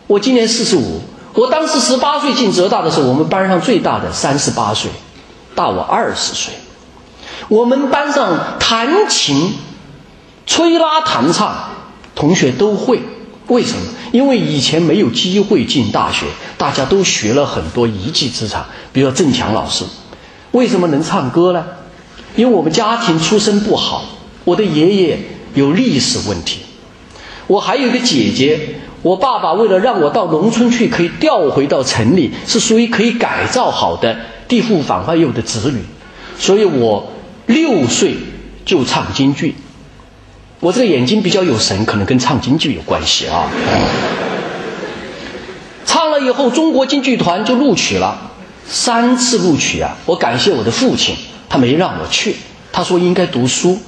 [0.09, 1.01] 我今年四十五，
[1.35, 4.91] 我当时十八岁进浙大的时候，我们班上最大的三十八岁，
[5.55, 6.53] 大我二十岁。
[7.49, 9.55] 我们班上弹琴、
[10.47, 11.55] 吹拉弹唱，
[12.15, 13.01] 同学都会。
[13.49, 13.83] 为什么？
[14.13, 16.27] 因为以前没有机会进大学，
[16.59, 18.67] 大家都学了很多一技之长。
[18.93, 19.85] 比如说郑强老师，
[20.53, 21.65] 为什么能唱歌呢？
[22.37, 24.05] 因为我们家庭出身不好，
[24.45, 25.19] 我的爷爷
[25.55, 26.61] 有历史问题，
[27.47, 28.81] 我还有一个姐姐。
[29.01, 34.15] 我爸爸为了让我到农村去，可以调回到城里，是属于可以改造好的
[34.49, 35.81] 地户反坏右的子女，
[36.37, 37.13] 所以我
[37.49, 38.15] 六岁
[38.65, 39.57] 就唱京剧。
[40.61, 43.49] 我这个眼睛比较有神，可能跟唱京剧有关系啊。
[45.87, 48.33] 唱了以后，中国京剧团就录取了，
[48.67, 49.97] 三次录取啊！
[50.05, 51.17] 我感谢我的父亲，
[51.49, 52.37] 他没让我去，
[52.71, 53.79] 他说应该读书。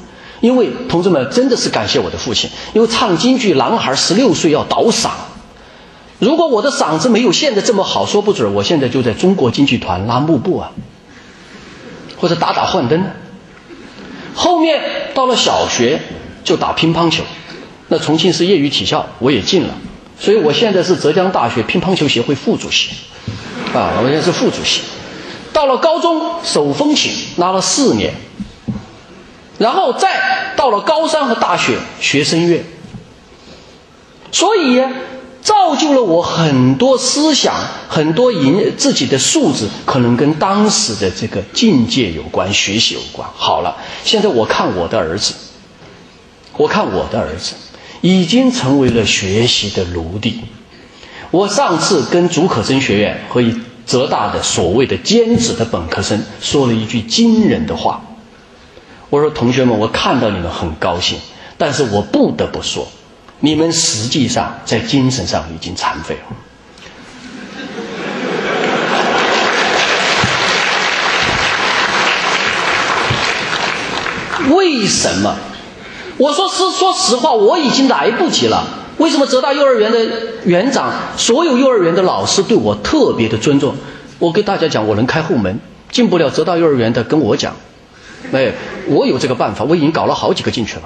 [0.41, 5.11] 因为同志们真的是感谢我的父亲，因为唱京剧，男孩十六岁要倒嗓。
[6.19, 10.73] 如果我的嗓子没有现在这么好，说不准我现在就在中国京剧团拉幕布啊，
[12.17, 13.05] 或者打打幻灯。
[14.41, 14.81] 后面
[15.13, 16.01] 到了小学
[16.43, 17.23] 就打乒乓球，
[17.89, 19.75] 那重庆市业余体校我也进了，
[20.19, 22.89] 所以我现在是浙江大学乒乓球协会副主席，
[23.75, 24.81] 啊，我现在是副主席。
[25.53, 28.15] 到了高中手风琴拉了四年。
[29.59, 32.65] 然后再到了高三和大学学声乐，
[34.33, 34.83] 所以
[35.43, 37.55] 造就了我很多思想，
[37.89, 43.29] 很多营自己的素质，可能跟当时的这个境界有关，学习有关。
[43.35, 45.35] 好了，现在我看我的儿子，
[46.57, 47.55] 我看我的儿子
[48.03, 50.41] 已经成为了学习的奴隶。
[51.31, 53.43] 我上次跟竺可桢学院和
[53.87, 58.03] 浙大的所谓的尖子的本科生说了一句惊人的话。
[59.09, 61.19] 我说：“同学们，我看到你们很高兴，
[61.59, 62.87] 但是我不得不说，
[63.41, 66.37] 你们实际上在精神上已经残废了。
[74.55, 75.35] 为什么？
[76.19, 78.63] 我说是说实话，我已经来不及了。
[78.99, 79.99] 为什么浙大幼儿园的
[80.45, 83.75] 园长，所有幼儿园的老师对我特别的尊重？
[84.19, 85.59] 我给大家讲，我能开后门，
[85.91, 87.57] 进不了浙大幼儿园的跟我讲。”
[88.33, 88.53] 哎，
[88.87, 90.83] 我有这个办法，我已经搞了好几个进去了。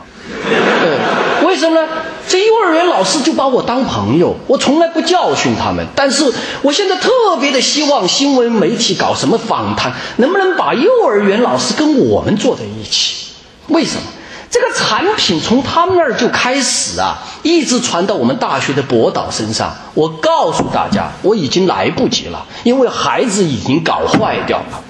[0.82, 1.88] 对，为什么呢？
[2.26, 5.86] 这幼儿园老师就把我当朋友，我从来不教训他们。
[5.94, 6.24] 但是
[6.62, 13.26] 我现在特别的希望新闻媒体搞什么访谈，能不能把幼儿园老师跟我们坐在一起？
[13.68, 14.02] 为什么？
[14.50, 19.74] 这个产品从他们那儿就开始啊，一直传到我们大学的博导身上。
[19.94, 24.82] 我告诉大家，我已经来不及了，因为孩子已经搞坏掉了。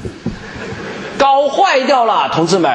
[1.24, 2.70] 搞坏掉了，同志们！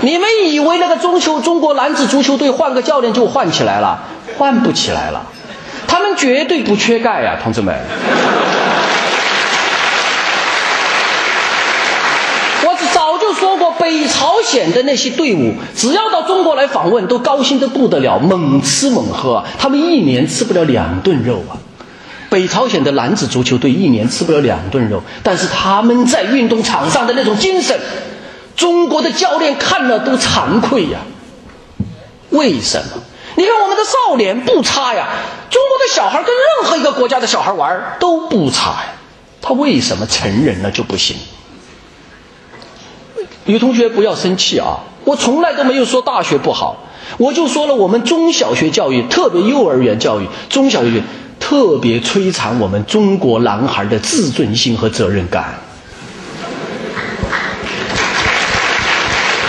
[0.00, 3.96] 你们以为那个中球中国男子足球队换个教练就换起来了？
[4.36, 5.24] 换不起来了，
[5.86, 7.72] 他们绝对不缺钙呀，同志们！
[12.64, 21.54] 我早就说过，北朝鲜的那些队伍，只要到中国来访问，都高兴的不得了，猛吃猛喝，他们一年吃不了两顿肉啊。
[22.30, 27.78] 北朝鲜的男子足球队一年吃不了两顿肉，但是他们在运动场上的那种精神，
[28.56, 31.00] 中国的教练看了都惭愧呀。
[32.30, 33.02] 为什么？
[33.36, 35.08] 你看我们的少年不差呀，
[35.50, 38.92] 中国的小孩跟任何一个国家的小孩玩都不差呀，
[39.42, 41.16] 他为什么成人了就不行？
[43.44, 46.84] 女同学不要生气啊，我从来都没有说大学不好，
[47.18, 51.02] 我就说了我们中小学教育，特别幼儿园教育，中小学。
[51.50, 55.58] 特别摧残我们中国男孩的自尊心和责任感。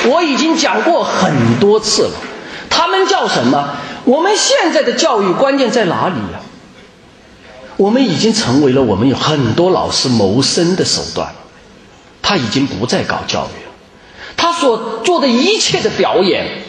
[0.05, 2.13] 我已经讲过很多次了，
[2.71, 3.75] 他们叫什么？
[4.05, 6.41] 我们现在的教育关键在哪里呀？
[7.77, 11.31] 我们已经成为了我们有很多老师谋生的手段，
[12.23, 13.71] 他已经不再搞教育了，
[14.35, 16.60] 他所做的一切的表演。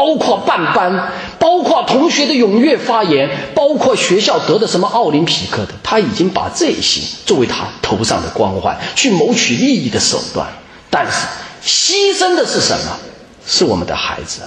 [0.00, 10.46] 包括办班，包括同学的踊跃发言，包括学校得的什么奥林匹克的，他已经把这些作为他头上的光环，去谋取利益的手段。
[10.88, 11.26] 但是
[11.62, 12.96] 牺牲的是什么？
[13.44, 14.40] 是我们的孩子。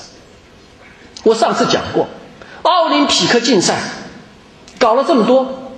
[1.22, 2.08] 我上次讲过，
[2.64, 3.76] 奥林匹克竞赛
[4.80, 5.72] 搞了这么多，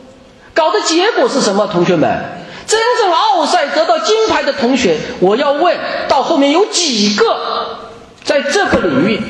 [0.53, 1.67] 搞的结果是什么？
[1.67, 2.23] 同学们，
[2.65, 7.81] 真正奥赛得到金牌的同学，我要问到后面有几个
[8.23, 9.21] 在这个领域？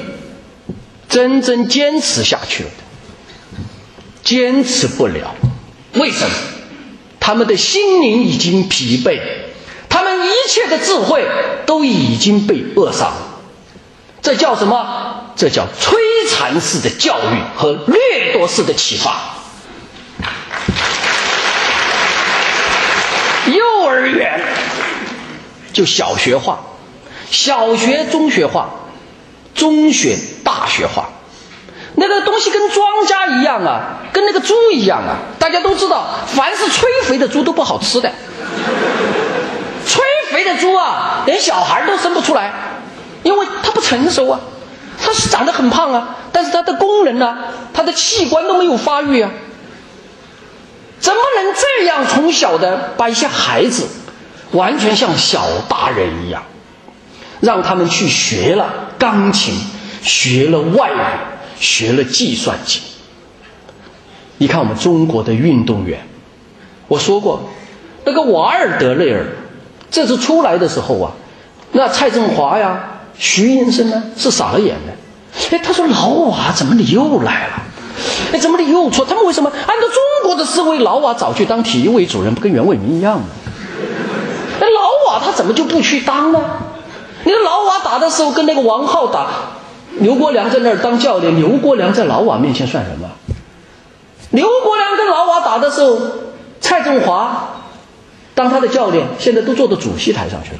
[1.16, 3.63] 真正坚持下去了的，
[4.22, 5.34] 坚持不了，
[5.93, 6.36] 为什么？
[7.22, 9.22] 他们的心灵已经疲惫，
[9.88, 11.26] 他们一切的智慧
[11.66, 13.39] 都已经被扼杀了。
[14.22, 15.32] 这叫什么？
[15.38, 15.95] 这叫摧
[16.30, 19.38] 残式的教育和掠夺式的启发。
[23.45, 24.41] 幼儿园
[25.72, 26.59] 就小学化，
[27.32, 28.70] 小学中学化，
[29.55, 30.15] 中学。
[30.43, 31.09] 大学化，
[31.95, 35.17] 那个东西跟庄稼一样啊，跟那个猪一样啊。
[35.39, 38.11] 大家都知道，凡是催肥的猪都不好吃的。
[39.87, 42.53] 催肥的猪啊，连小孩都生不出来，
[43.23, 44.39] 因为它不成熟啊。
[45.03, 47.35] 他是长得很胖啊，但是他的功能呢，
[47.73, 49.31] 他的器官都没有发育啊。
[50.99, 53.87] 怎么能这样从小的把一些孩子
[54.51, 56.43] 完全像小大人一样，
[57.41, 59.53] 让他们去学了钢琴，
[60.01, 60.97] 学了外语，
[61.59, 62.81] 学了计算机？
[64.38, 66.05] 你看我们中国的运动员，
[66.88, 67.49] 我说过，
[68.03, 69.25] 那个瓦尔德内尔
[69.89, 71.11] 这次出来的时候啊，
[71.71, 74.93] 那蔡振华呀、徐寅生呢是傻了眼的。
[75.51, 77.63] 哎，他说老瓦怎么你又来了？
[78.33, 79.05] 哎，怎么你又错？
[79.05, 83.27] 他们为什么按照中国的思维，老瓦早去当体育委主任，不跟袁伟民一样吗？
[84.59, 86.39] 那老瓦他怎么就不去当呢？
[87.26, 89.28] 你说老瓦打的时候跟那个王浩打，
[89.99, 93.09] 刘国梁在那儿当教练，刘国梁在老瓦面前算什么？
[94.30, 95.99] 刘国梁跟老瓦打的时候，
[96.61, 97.63] 蔡振华
[98.36, 100.59] 当他的教练，现在都坐到主席台上去了。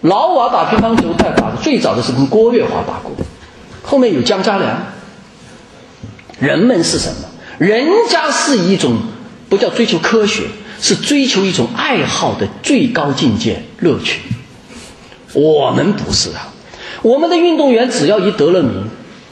[0.00, 3.12] 老瓦打乒乓球，他打的最早的是跟郭跃华打过，
[3.82, 4.76] 后面有江家良。
[6.38, 7.28] 人们是什么？
[7.58, 8.96] 人家是一种
[9.50, 10.44] 不叫追求科学，
[10.80, 14.22] 是追求一种爱好的最高境界乐趣。
[15.34, 16.52] 我们不是啊，
[17.02, 18.88] 我们的运动员只要一得了名，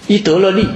[0.07, 0.67] 一得了利。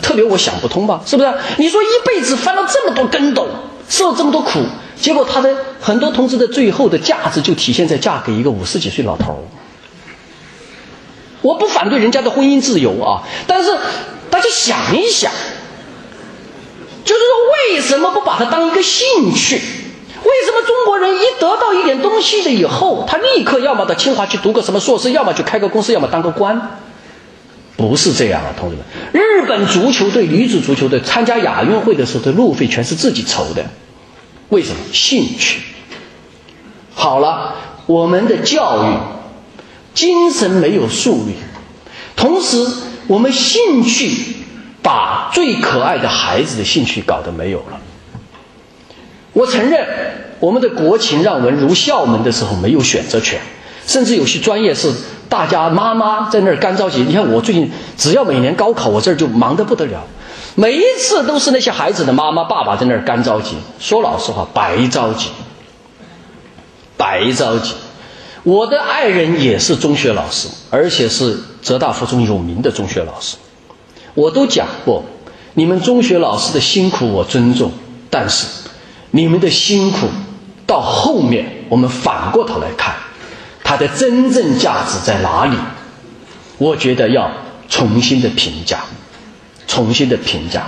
[0.00, 1.30] 特别我想不通吧，是不是？
[1.58, 3.46] 你说一辈子翻了这么多跟斗，
[3.90, 4.60] 受了这么多苦，
[4.98, 9.36] 结果他的很多同志的最后的价值就体现在嫁给一个五十几岁老头儿
[11.42, 13.70] 我不反对人家的婚姻自由啊，但是
[14.30, 15.30] 大家想一想，
[17.04, 19.60] 就是说为什么不把它当一个兴趣？
[20.32, 26.78] 为什么中国人一得到一点东西了以后，他立刻要么到清华去读个什么硕士，要么去开个公司，要么当个官？
[27.76, 28.84] 不是这样啊，同志们！
[29.12, 33.64] 日本足球队女子足球队参加亚运会的时候的路费全是自己筹的，
[34.48, 34.76] 为什么？
[34.92, 35.60] 兴趣。
[36.94, 37.54] 好了，
[37.86, 38.96] 我们的教育
[39.94, 41.34] 精神没有树立，
[42.16, 42.64] 同时
[43.08, 44.36] 我们兴趣
[44.82, 47.80] 把最可爱的孩子的兴趣搞得没有了。
[49.32, 49.86] 我承认，
[50.40, 53.40] 我们的国情让文如校门的时候没有选择权，
[53.86, 54.92] 甚至有些专业是。
[55.28, 60.04] 大家妈妈在那儿干着急，你看我最近只要每年高考，我这儿就忙得不得了。
[60.56, 63.56] 每一次都是那些孩子的妈妈爸爸在那儿干着急。
[63.80, 65.30] 说老实话，白着急，
[66.98, 67.72] 白着急。
[68.42, 73.38] 我的爱人也是中学老师，而且是浙大附中有名的中学老师。
[74.12, 75.02] 我都讲过，
[75.54, 77.72] 你们中学老师的辛苦我尊重，
[78.10, 78.46] 但是
[79.12, 80.08] 你们的辛苦
[80.66, 82.94] 到后面，我们反过头来看。
[83.62, 85.56] 它的真正价值在哪里？
[86.58, 87.30] 我觉得要
[87.68, 88.80] 重新的评价，
[89.66, 90.66] 重新的评价。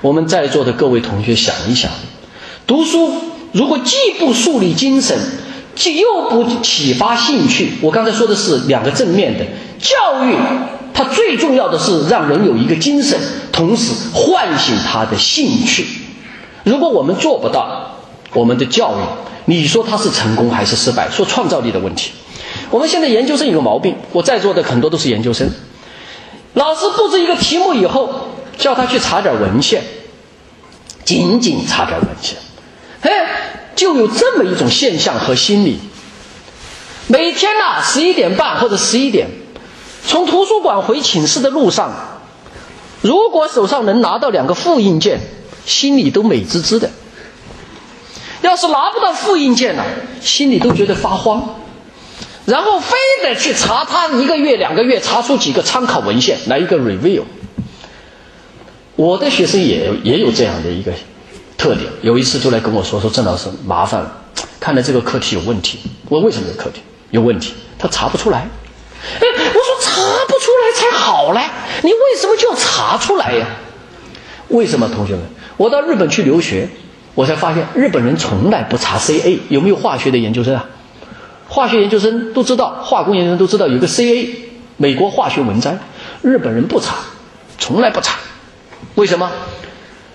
[0.00, 1.90] 我们在座的各位同学想一想，
[2.66, 3.12] 读书
[3.52, 5.18] 如果既不树立精神，
[5.74, 9.44] 既又不启发兴趣，我刚才说的是两个正面的
[9.78, 10.34] 教育，
[10.94, 13.18] 它最重要的是让人有一个精神，
[13.50, 15.86] 同时唤醒他的兴趣。
[16.64, 17.96] 如果我们做不到，
[18.34, 19.00] 我们的教育，
[19.46, 21.10] 你说它是成功还是失败？
[21.10, 22.12] 说创造力的问题。
[22.70, 25.50] 我们现在研究生有个毛病，我在座的很多都是研究生。
[26.54, 29.82] 老师布置一个题目以后，叫他去查点文献，
[31.04, 32.38] 仅仅查点文献，
[33.00, 33.10] 哎，
[33.74, 35.80] 就有这么一种现象和心理。
[37.08, 39.28] 每天呐，十一点半或者十一点，
[40.06, 41.92] 从图书馆回寝室的路上，
[43.00, 45.20] 如果手上能拿到两个复印件，
[45.64, 46.88] 心里都美滋滋的；
[48.42, 49.84] 要是拿不到复印件呢，
[50.20, 51.56] 心里都觉得发慌。
[52.44, 57.22] 然后非得去查他一个月两个月查出几个参考文献来一个 review。
[58.96, 60.92] 我的学生也也有这样的一个
[61.56, 64.12] 特点，有一次就来跟我说说郑老师麻烦了，
[64.58, 65.78] 看来这个课题有问题。
[66.08, 66.80] 我为什么有课题
[67.12, 67.54] 有问题？
[67.78, 68.40] 他查不出来。
[68.40, 71.48] 哎，我说查不出来才好嘞，
[71.82, 73.46] 你为什么就要查出来呀？
[74.48, 75.22] 为什么同学们？
[75.62, 76.68] 我到日本去留学，
[77.14, 80.66] 我才发现日本人从来不查 CA，有没有化学的研究生啊？
[81.48, 84.28] 化学研究生都知道，化工研究生都知道有个 CA，
[84.76, 85.78] 美国化学文摘，
[86.20, 86.96] 日本人不查，
[87.58, 88.18] 从来不查，
[88.96, 89.30] 为什么？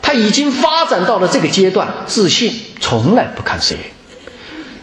[0.01, 3.77] 他已经发展到了这个阶段，自信，从来不看 CA。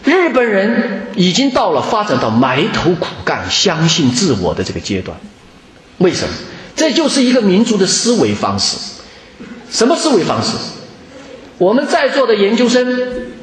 [0.03, 5.15] 日本人已经到了发展到埋头苦干、相信自我的这个阶段，
[5.99, 6.33] 为什么？
[6.75, 8.94] 这就是一个民族的思维方式。
[9.69, 10.51] 什么思维方式？
[11.57, 13.33] 我们在座的研究生。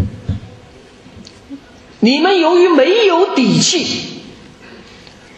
[2.04, 4.22] 你们由于没有底气，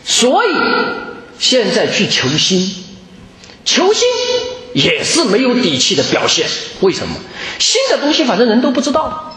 [0.02, 0.54] 所以
[1.38, 2.74] 现在去求新，
[3.66, 4.08] 求新
[4.72, 6.48] 也是没有底气的表现。
[6.80, 7.16] 为什么？
[7.58, 9.36] 新的东西反正人都不知道，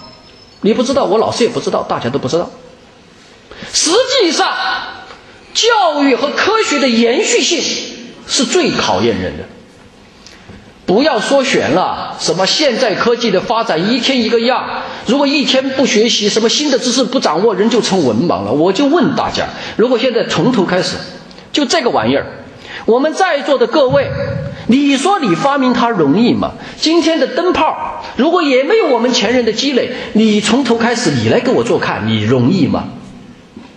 [0.62, 2.50] 你不知道，我老师也不知道，大家都不知道。
[3.74, 3.92] 实
[4.22, 4.48] 际上，
[5.54, 7.62] 教育和科学的延续性
[8.26, 9.44] 是最考验人的。
[10.88, 14.64] 不要说悬了，什么现在科技的发展一天一个样，
[15.06, 18.52] 如果一天不学习，什么新的知识不掌握，人就成文盲了。
[18.54, 20.96] 我就问大家，如果现在从头开始，
[21.52, 22.26] 就这个玩意儿，
[22.86, 24.08] 我们在座的各位，
[24.68, 26.54] 你说你发明它容易吗？
[26.80, 32.86] 今天的灯泡，如果也没有我们前人的积累，你从头开始，你来给我做看，你容易吗？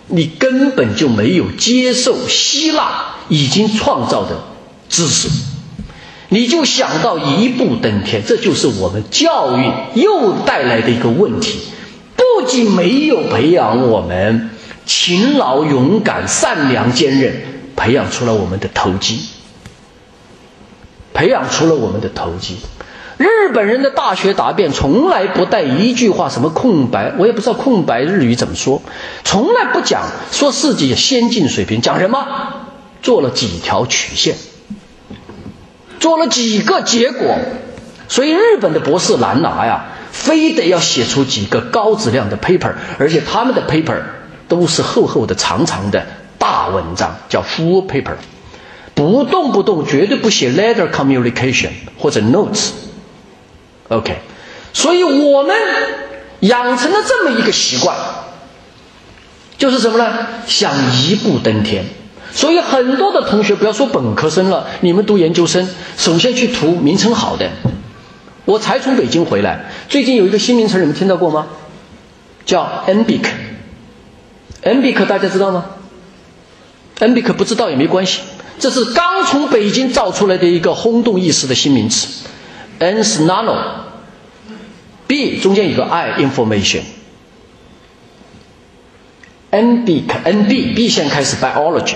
[0.07, 4.37] 你根本就没有接受希腊已经创造的
[4.87, 5.27] 知识。
[6.33, 11.59] 你就想到一步登天，这就是我们教育又带来的一个问题。
[12.15, 14.49] 不仅没有培养我们
[14.85, 17.33] 勤劳、勇敢、善良、坚韧，
[17.75, 19.19] 培养出了我们的投机，
[21.13, 22.55] 培养出了我们的投机。
[23.17, 28.81] 日本人的大学答辩从来不带一句话，什么空白，我也不知道空白日语怎么说，
[29.25, 32.25] 从来不讲说自己先进水平，讲什么？
[33.01, 34.37] 做了几条曲线。
[36.01, 37.37] 做了几个结果，
[38.09, 44.01] 所以日本的博士难拿呀，非得要写出几个高质量的 paper，而且他们的 paper
[44.47, 46.03] 都是厚厚的、长长的
[46.39, 48.15] 大文章，叫 full paper，
[48.95, 54.17] 不动不动绝对不写 letter communication 或者 notes，OK，
[54.73, 55.55] 所以我们
[56.39, 57.95] 养成了这么一个习惯，
[59.59, 60.27] 就是什么呢？
[60.47, 61.85] 想一步登天。
[62.33, 65.67] 所以很多的同学，不要说本科生了，你们读研究生，
[65.97, 67.49] 首先去图名称好的。
[68.45, 71.47] 我才从北京回来，最近有一个新名词，你们听到过吗？
[72.45, 73.25] 叫 MBIC。
[74.63, 75.65] MBIC 大家知道吗
[76.99, 78.21] ？MBIC 不知道也没关系，
[78.59, 82.07] 这是刚从北京造出来的一个轰动一时的新名词。
[82.79, 86.81] N 是 Nano，B 中间有个 I information。
[89.51, 91.95] MBIC，NB，B 先开始 biology。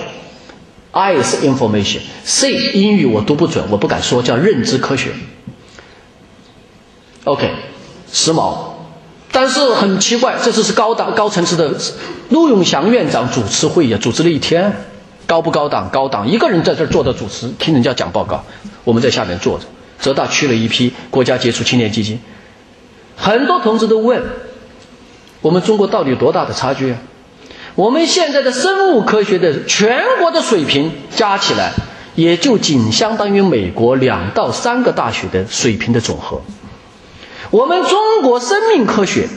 [0.96, 5.10] I 是 information，C 英语我读不准，我不敢说，叫认知科学。
[7.24, 7.50] OK，
[8.10, 8.56] 时髦，
[9.30, 11.70] 但是很奇怪，这次是高档高层次的，
[12.30, 14.74] 陆永祥院长主持会议，主持了一天，
[15.26, 15.90] 高不高档？
[15.90, 18.42] 高档，一个人在这儿坐着主持，听人家讲报告，
[18.82, 19.66] 我们在下面坐着。
[20.00, 22.18] 浙大去了一批国家杰出青年基金，
[23.18, 24.22] 很多同志都问，
[25.42, 26.98] 我们中国到底有多大的差距啊？
[27.76, 31.72] 我们现在的生物科学的全国的水平加起来，
[32.14, 36.40] 也就仅相当于美国两到三个大学的水平的总和。
[37.50, 39.28] 我们中国生命科学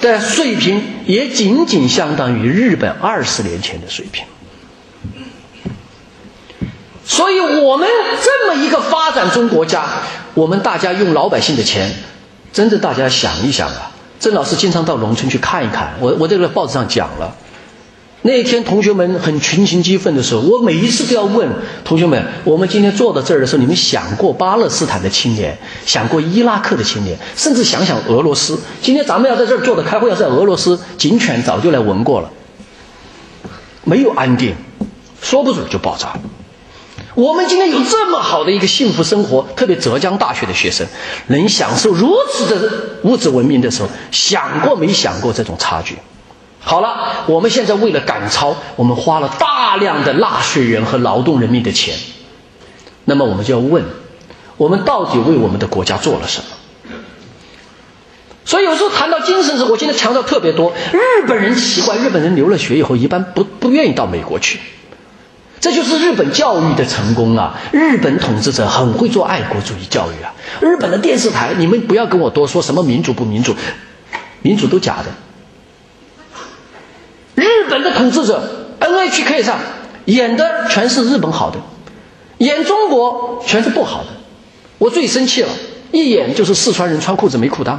[0.00, 4.26] 的水平也仅仅相当于日本二十年前的水平。
[7.04, 7.88] 所以，我们
[8.22, 9.84] 这么一个发展中国家，
[10.34, 11.90] 我们大家用老百姓的钱，
[12.52, 13.91] 真的大家想一想啊。
[14.22, 17.34] 郑老师经常到农村去看一看，我我这个报纸上讲了，
[18.22, 21.48] 那一天同学们很群情激愤的时候，我每一次都要问
[21.84, 28.56] 同学们：我们今天坐到这儿的时候，你们想过巴勒斯坦的青年，想过伊拉克的青年，甚至想想俄罗斯？
[28.80, 32.30] 今天咱们要在这儿坐的开会，要在俄罗斯，警犬早就来闻过了，
[33.82, 34.54] 没有安定，
[35.20, 36.14] 说不准就爆炸。
[37.14, 40.86] 我们今天有这么好的一个幸福生活，特别浙江大学的学生
[41.26, 42.70] 能享受如此的
[43.02, 45.96] 物质文明的时候，想过没想过这种差距？
[46.60, 51.94] 好了，我们现在为了赶超，我们花了大量的纳税人和劳动人民的钱。
[53.04, 53.84] 那么我们就要问：
[54.56, 56.46] 我们到底为我们的国家做了什么？
[58.44, 60.72] 所以有时候谈到精神时，我今天强调特别多。
[60.92, 64.58] 日本人奇怪，日本人留了学以后，一般不不愿意到美国去。
[65.62, 67.54] 这就是日本教育的成功啊！
[67.70, 70.34] 日本统治者很会做爱国主义教育啊！
[70.60, 73.54] 日本的电视台，你们不要跟我多说什么民主不民主，
[74.42, 75.12] 民主都假的。
[77.36, 79.60] 日本的统治者 NHK 上
[80.06, 81.60] 演的全是日本好的，
[82.38, 84.08] 演中国全是不好的。
[84.78, 85.48] 我最生气了，
[85.92, 87.78] 一演就是四川人穿裤子没裤裆。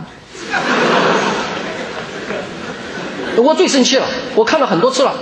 [3.35, 4.05] 我最生气了，
[4.35, 5.13] 我看了很多次了。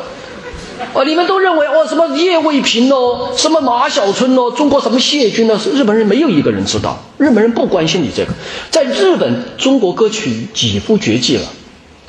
[0.93, 1.03] 啊！
[1.05, 5.59] 你们都认为哦，什么叶卫平哦，什么马小春哦，中国什么谢军呢？
[5.73, 8.33] 日本人没有一个人知道，日本人不关心你这个。
[8.69, 11.43] 在日本，中国歌曲几乎绝迹了。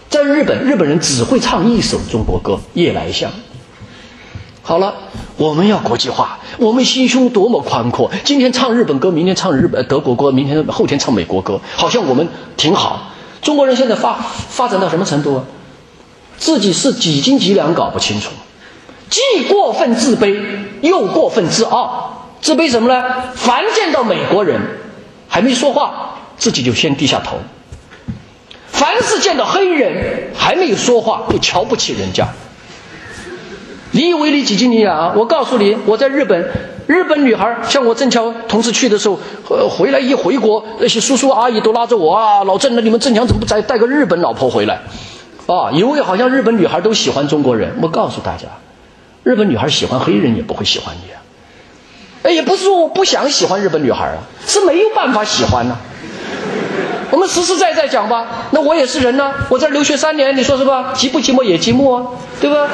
[0.08, 3.30] 在日本，日本人只会唱一首中国歌《夜来香》。
[4.62, 4.94] 好了，
[5.36, 8.10] 我们要国际化，我们心胸多么宽阔！
[8.24, 13.12] 今天唱日本歌，明天唱日本德国歌，明天后天唱美国歌，好像我们挺好。
[13.40, 14.14] 中国人现在发
[14.48, 15.44] 发展到什么程度啊？
[16.38, 18.30] 自己是几斤几两搞不清楚。
[19.12, 20.40] 既过分自卑，
[20.80, 22.30] 又过分自傲。
[22.40, 23.04] 自卑什么呢？
[23.34, 24.58] 凡见到美国人，
[25.28, 27.36] 还没说话，自己就先低下头；
[28.68, 32.26] 凡是见到黑人，还没有说话，就瞧不起人家。
[33.90, 35.12] 你以为你几斤几两啊？
[35.14, 36.50] 我告诉你，我在日本
[36.86, 39.18] 日本女孩像我正强同志去的时候，
[39.50, 44.80] 呃，回来一回国，那些叔叔阿姨都拉着我啊，老郑，那你们正强怎么不再带个日本老婆回来？
[45.46, 47.76] 啊，以为好像日本女孩都喜欢中国人。
[47.82, 48.46] 我告诉大家，
[49.24, 51.22] 日本女孩喜欢黑人也不会喜欢你啊。
[52.24, 55.76] 哎，也不是说我不想喜欢日本女孩啊，是没有办法喜欢呢。
[57.10, 60.94] 我们实实在在讲吧，那我也是人呢，我在留学三年，你说是吧？
[60.96, 62.06] 寂不寂寞也寂寞啊，
[62.40, 62.68] 对吧？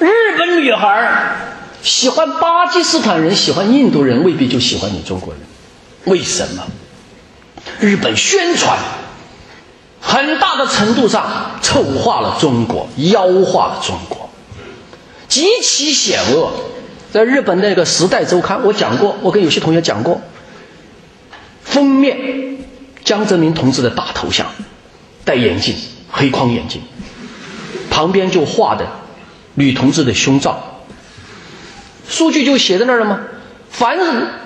[0.00, 1.36] 日本女孩
[1.82, 5.42] 喜欢巴基斯坦人，喜欢印度人，未必就喜欢你中国人。
[6.06, 6.62] 为什么？
[7.80, 8.78] 日本宣传
[10.00, 14.28] 很大的程度上丑化了中国，妖化了中国，
[15.28, 16.52] 极其险恶。
[17.12, 20.20] 在日本那个《时代周刊》，我讲过，我跟有些同学讲过，
[21.62, 22.58] 封面
[23.04, 24.46] 江泽民同志的大头像，
[25.24, 25.76] 戴眼镜，
[26.10, 26.80] 黑框眼镜，
[27.90, 28.86] 旁边就画的
[29.54, 30.84] 女同志的胸罩，
[32.08, 33.20] 数据就写在那儿了吗？
[33.72, 33.98] 凡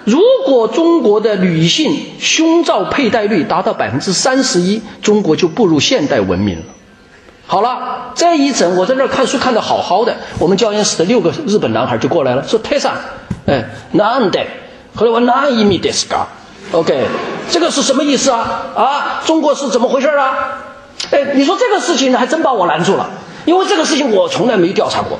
[0.05, 6.64] 如果中国的女性胸罩佩戴率达到百分之三十一，中国就步入现代文明了。
[7.49, 12.95] 好了，这一整，我在那儿看书看的好好的，我们教研室的六个日本男孩就过来了，说泰山，
[13.47, 14.47] 哎，难得，
[14.95, 16.27] 后来我难以米 dis 嘎
[16.70, 17.07] ，OK，
[17.51, 18.66] 这个是什么意思啊？
[18.77, 20.59] 啊，中国是怎么回事啊？
[21.11, 23.11] 哎，你说这个事情还真把我拦住了，
[23.45, 25.18] 因为这个事情我从来没调查过，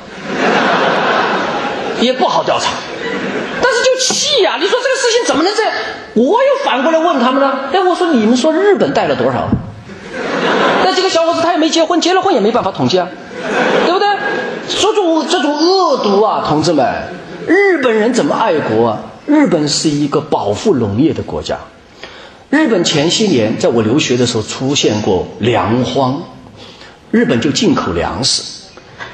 [2.01, 2.71] 也不好调查，
[3.83, 4.57] 就气呀！
[4.59, 5.73] 你说这个事情怎么能这样？
[6.13, 7.59] 我又反过来问他们呢？
[7.71, 9.47] 哎，我说你们说日本带了多少？
[10.83, 13.07] 那几个小伙子他也没结婚，结了婚也没办法统计啊，
[13.85, 14.07] 对不对？
[14.69, 16.85] 这种这种恶毒啊，同志们，
[17.47, 18.99] 日本人怎么爱国啊？
[19.25, 21.57] 日本是一个保护农业的国家。
[22.49, 26.23] 日本前些年在我留学的时候出现过粮荒，
[27.11, 28.41] 日本就进口粮食，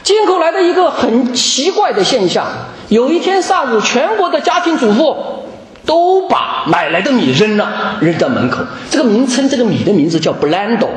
[0.04, 2.46] 进口来的一个很奇怪的现象。
[2.94, 5.48] 有一天上午，全国的家庭主妇
[5.84, 8.64] 都把买来的米扔了，扔到门口。
[8.92, 10.88] 这个名称，这个米的名字叫 blando。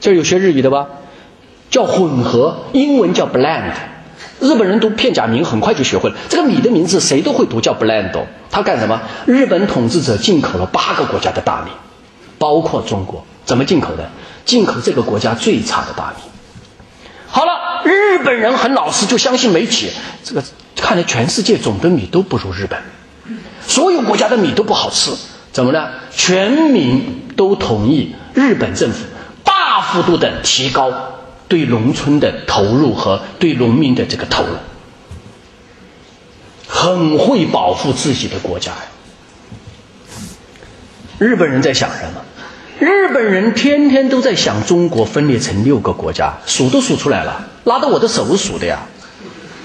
[0.00, 0.86] 这有学日语的吧？
[1.68, 3.74] 叫混合，英文叫 blend。
[4.40, 6.16] 日本人读片假名很快就学会了。
[6.30, 8.22] 这个米的名字谁都会读，叫 blendo。
[8.50, 9.02] 它干什么？
[9.26, 11.70] 日本统治者进口了八个国家的大米，
[12.38, 13.22] 包括中国。
[13.44, 14.08] 怎么进口的？
[14.46, 16.22] 进口这个国家最差的大米。
[17.28, 19.90] 好了，日本人很老实，就相信媒体。
[20.24, 20.42] 这个
[20.80, 22.78] 看来全世界种的米都不如日本，
[23.66, 25.12] 所有国家的米都不好吃。
[25.52, 25.88] 怎么呢？
[26.10, 29.04] 全民都同意日本政府。
[29.44, 30.92] 大幅度的提高
[31.48, 34.50] 对农村的投入和对农民的这个投入，
[36.68, 38.82] 很会保护自己的国家呀。
[41.18, 42.20] 日本人在想什么？
[42.78, 48.86] 日本人天天都在想中国分裂成六个国家，数都数出来了，拉到我的手数的呀，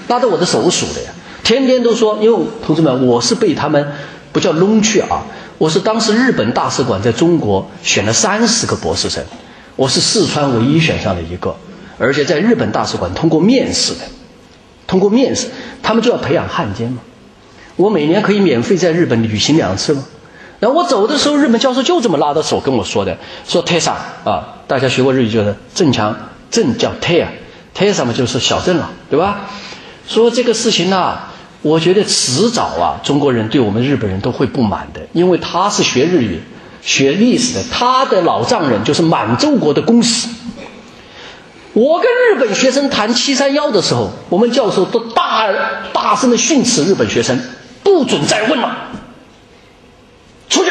[0.08, 1.10] 拉着我的手数的呀，
[1.42, 3.92] 天天都说，因为同志们，我是被他们
[4.32, 5.22] 不叫弄去啊，
[5.58, 9.22] 我是当时日本大使馆在中国选了三十个博士生。
[9.76, 11.54] 我是四川唯一选上的一个，
[11.98, 14.00] 而且在日本大使馆通过面试的，
[14.86, 15.48] 通过面试，
[15.82, 16.98] 他们就要培养汉奸嘛。
[17.76, 20.02] 我每年可以免费在日本旅行两次嘛。
[20.60, 23.14] 然后我走的时候，日本教授就这么拉着手跟我说的，
[23.46, 23.92] 说泰萨
[24.24, 26.16] 啊，大家学过日语就是郑强，
[26.50, 27.28] 郑叫泰啊，
[27.74, 29.50] 泰萨嘛就是小郑了，对吧？
[30.06, 31.18] 说这个事情呢，
[31.62, 36.40] 我觉得迟早啊，中国人对我们日本人都会不满的，因为他是学日语。
[36.82, 40.28] 学历史的，他的老丈人就是满洲国的公使。
[41.72, 45.48] 我跟日本学生谈七三幺的时候，我们教授都大
[45.92, 47.40] 大声的训斥日本学生，
[47.82, 48.90] 不准再问了，
[50.48, 50.70] 出去，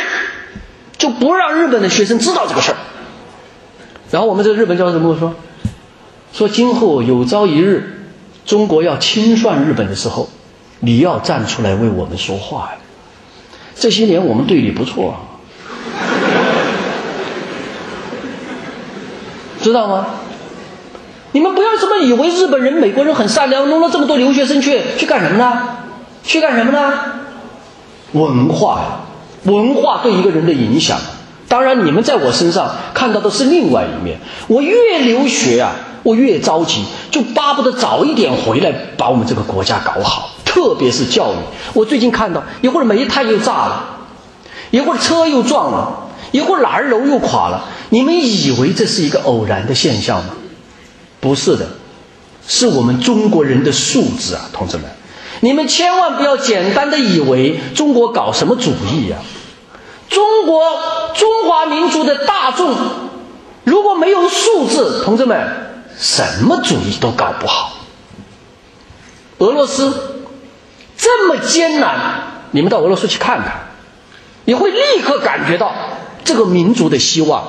[0.97, 2.77] 就不让日本的学生知道这个事儿。
[4.09, 5.35] 然后我们这日本教授怎么说？
[6.31, 8.04] 说今后有朝一日，
[8.45, 10.29] 中国要清算日本的时候，
[10.79, 12.77] 你要站出来为我们说话呀。
[13.75, 15.15] 这些年我们对你不错。
[19.61, 20.05] 知道吗？
[21.31, 25.77] 你们不要这么以为日本人、美国人很善良，弄了这么多留学生去去干什么呢？
[26.23, 26.93] 去干什么呢？
[28.13, 28.99] 文化呀，
[29.43, 30.97] 文化对一个人的影响。
[31.49, 34.19] 当然，你们在我身上看到的是另外一面。
[34.47, 35.73] 我越留学啊，
[36.05, 41.35] 我越着急，就巴不得早一点回来把我们这个国家搞好，特别是教育。
[41.73, 43.97] 我最近看到一会儿煤炭又炸了，
[44.69, 46.03] 一会儿车又撞了。
[46.31, 47.63] 一会儿哪儿楼又垮了？
[47.89, 50.35] 你们以为这是一个偶然的现象吗？
[51.21, 51.65] 不是的，
[52.45, 54.85] 是我们中国人的素质啊，同志们！
[55.39, 59.17] 你们千万不要简单的以为中国搞什么主义呀？
[60.09, 60.61] 中国
[61.15, 62.75] 中华民族的大众
[63.63, 65.37] 如果没有素质，同志们，
[65.97, 67.73] 什么主义都搞不好。
[69.39, 70.25] 俄罗斯
[70.97, 73.67] 这么艰难，你们到俄罗斯去看看，
[74.45, 75.73] 你会立刻感觉到
[76.23, 77.43] 这个民族的希望。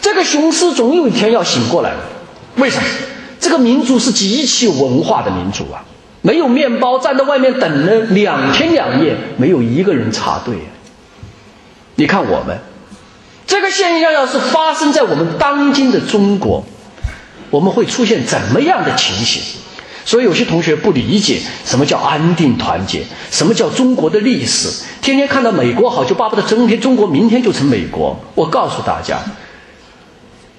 [0.00, 1.92] 这个雄狮总有一天要醒过来。
[2.56, 2.88] 为什么？
[3.38, 5.84] 这个民族是极其文化的民族啊！
[6.20, 10.56] 没有面包，站在外面等了两天两夜，没有一个人插队。
[11.94, 12.58] 你看我们。
[13.46, 16.64] 这个现象要是发生在我们当今的中国，
[17.50, 19.42] 我们会出现怎么样的情形？
[20.04, 24.68] 所以有些同学不理解什么叫安定团结，什么叫中国的历史，
[25.02, 28.18] 天天看到美国好就巴不得今天中国明天就成美国。
[28.34, 29.18] 我告诉大家，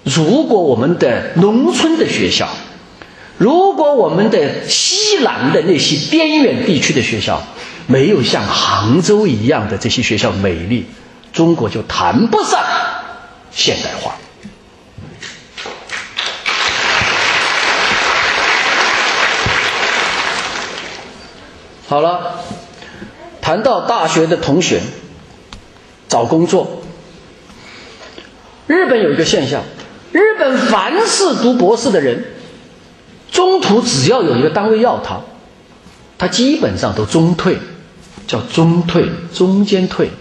[0.04, 2.48] 如果我们的农村的学校，
[3.38, 7.42] 如果我们的西南的那些边远地区的学校
[7.88, 10.86] 没有像杭州一样的这些学校美丽。
[11.34, 12.60] 中国就谈不上
[13.52, 14.16] 现代化。
[21.92, 22.40] 好了，
[23.42, 24.80] 谈到大学的同学
[26.08, 26.84] 找工作，
[28.66, 29.62] 日本有一个现象：
[30.14, 32.24] 日本凡是读博士的人，
[33.30, 35.20] 中途只要有一个单位要他，
[36.18, 37.58] 他基本上都中退，
[38.26, 40.12] 叫中退，中间退。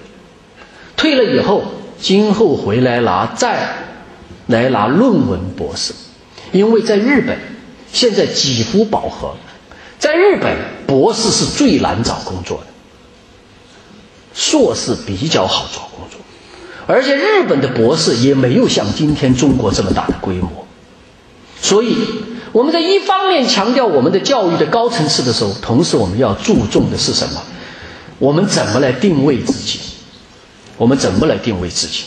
[0.97, 1.63] 退了以后，
[2.01, 3.77] 今后回来拿再
[4.49, 5.95] 来拿论文博士，
[6.51, 7.39] 因为在日本
[7.93, 9.37] 现在几乎饱和，
[10.01, 12.67] 在日本博士是最难找工作的，
[14.35, 16.19] 硕士比较好找工作，
[16.87, 20.67] 而且日本的博士也没有像今天中国这么大的规模，
[21.61, 21.95] 所以
[22.51, 27.43] 我们在一方面强调我们的教育的高层次的时候，同时我们要注重的是什么？
[28.19, 29.79] 我们怎么来定位自己？
[30.79, 32.05] 我们怎么来定位自己？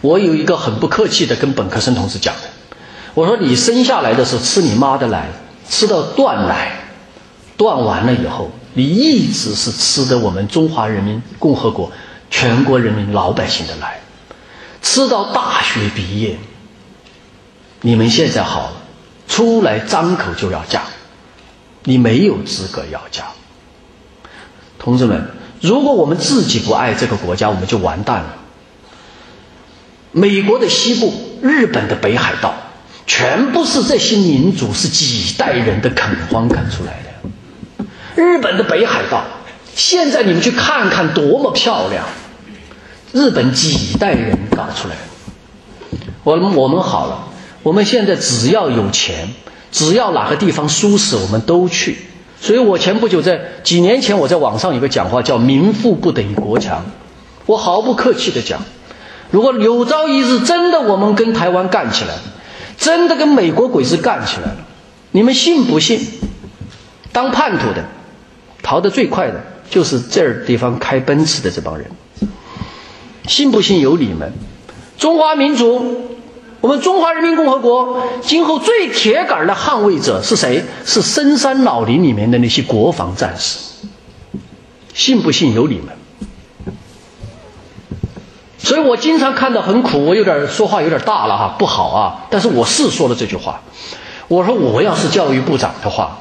[0.00, 2.48] 我有一个很不客气的跟本科生同志讲的，
[3.12, 5.28] 我说你生下来的时候吃你妈的奶，
[5.70, 6.72] 吃到断奶，
[7.56, 11.90] 断完了以后，你一直是吃的我们中华人民共和国
[12.28, 14.00] 全国人民老百姓的奶，
[14.82, 16.36] 吃到大学毕业，
[17.80, 18.72] 你们现在好了，
[19.28, 20.82] 出来张口就要嫁，
[21.84, 23.26] 你没有资格要嫁，
[24.78, 25.30] 同志们。
[25.62, 28.36] 如果我们自己不爱这个国家，我们就完蛋了。
[30.10, 31.12] 美国的西部、
[31.42, 32.54] 日本的北海道，
[33.12, 37.84] 全部是这些民族是几代人的垦荒垦出来的。
[38.14, 39.24] 日本的北海道，
[39.74, 42.04] 现在你们去看看，多么漂亮！
[43.12, 45.98] 日本几代人搞出来的。
[46.22, 47.26] 我们我们好了，
[47.64, 49.30] 我们现在只要有钱，
[49.72, 51.98] 只要哪个地方舒适，我们都去。
[52.40, 56.86] 所以我前不久在几年前，我在网上有个讲话叫“民富不等于国强”，
[57.46, 58.60] 我毫不客气的讲，
[59.32, 62.14] 如果有朝一日真的我们跟台湾干起来，
[62.80, 64.56] 真的跟美国鬼子干起来了，
[65.12, 66.00] 你们信不信？
[67.12, 67.84] 当叛徒的，
[68.62, 71.88] 逃得最快的就是这儿地方开奔驰的这帮人，
[73.28, 74.32] 信不信由你们。
[74.98, 76.08] 中华民族。
[76.62, 80.62] 我们中华人民共和国今后最铁杆的捍卫者是谁？
[80.84, 83.58] 是深山老林里面的那些国防战士。
[84.92, 85.86] 信不信由你们。
[88.70, 92.28] 所以我经常看到很苦，我有点说话有点大了哈，不好啊。
[92.30, 93.60] 但是我是说了这句话，
[94.28, 96.18] 我说我要是教育部长的话，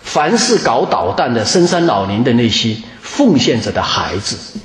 [0.00, 4.58] 凡是搞导弹的深山老林的那些奉献者的孩子，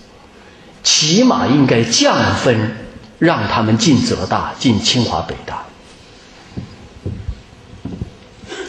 [0.83, 2.77] 起码应该降分。
[3.19, 5.65] 让他们进浙大、进清华、北大，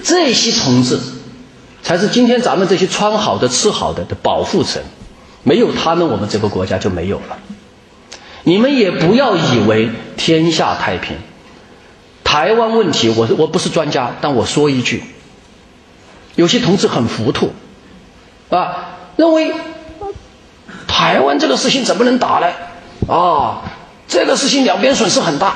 [0.04, 1.00] 这些同志
[1.82, 4.82] 才是今天咱们这些穿好的、吃好的的保护层。
[5.42, 7.38] 没有他们，我们这个国家就没有了。
[8.44, 11.16] 你们也不要以为天下太平。
[12.24, 15.02] 台湾问题，我我不是专家，但我说一句：
[16.34, 17.52] 有些同志很糊涂，
[18.50, 19.52] 啊，认为
[20.86, 23.14] 台湾这个事情怎么能打呢？
[23.14, 23.62] 啊。
[24.08, 25.54] 这个事情两边损失很大，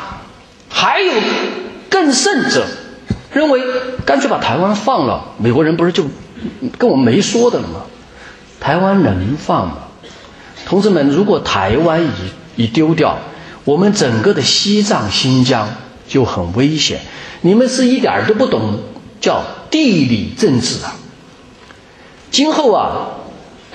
[0.71, 1.13] 还有
[1.91, 2.65] 更甚者，
[3.31, 3.61] 认为
[4.07, 6.05] 干脆把台湾放了，美国人不是就
[6.79, 7.83] 跟我们没说的了吗？
[8.59, 9.77] 台湾能放吗？
[10.65, 12.11] 同志们，如果台湾一
[12.57, 13.19] 一丢掉，
[13.65, 15.69] 我们整个的西藏、新疆
[16.09, 17.01] 就很危险。
[17.43, 18.81] 你们是一点都不懂
[19.21, 20.97] 叫地理政治啊！
[22.31, 23.09] 今后啊。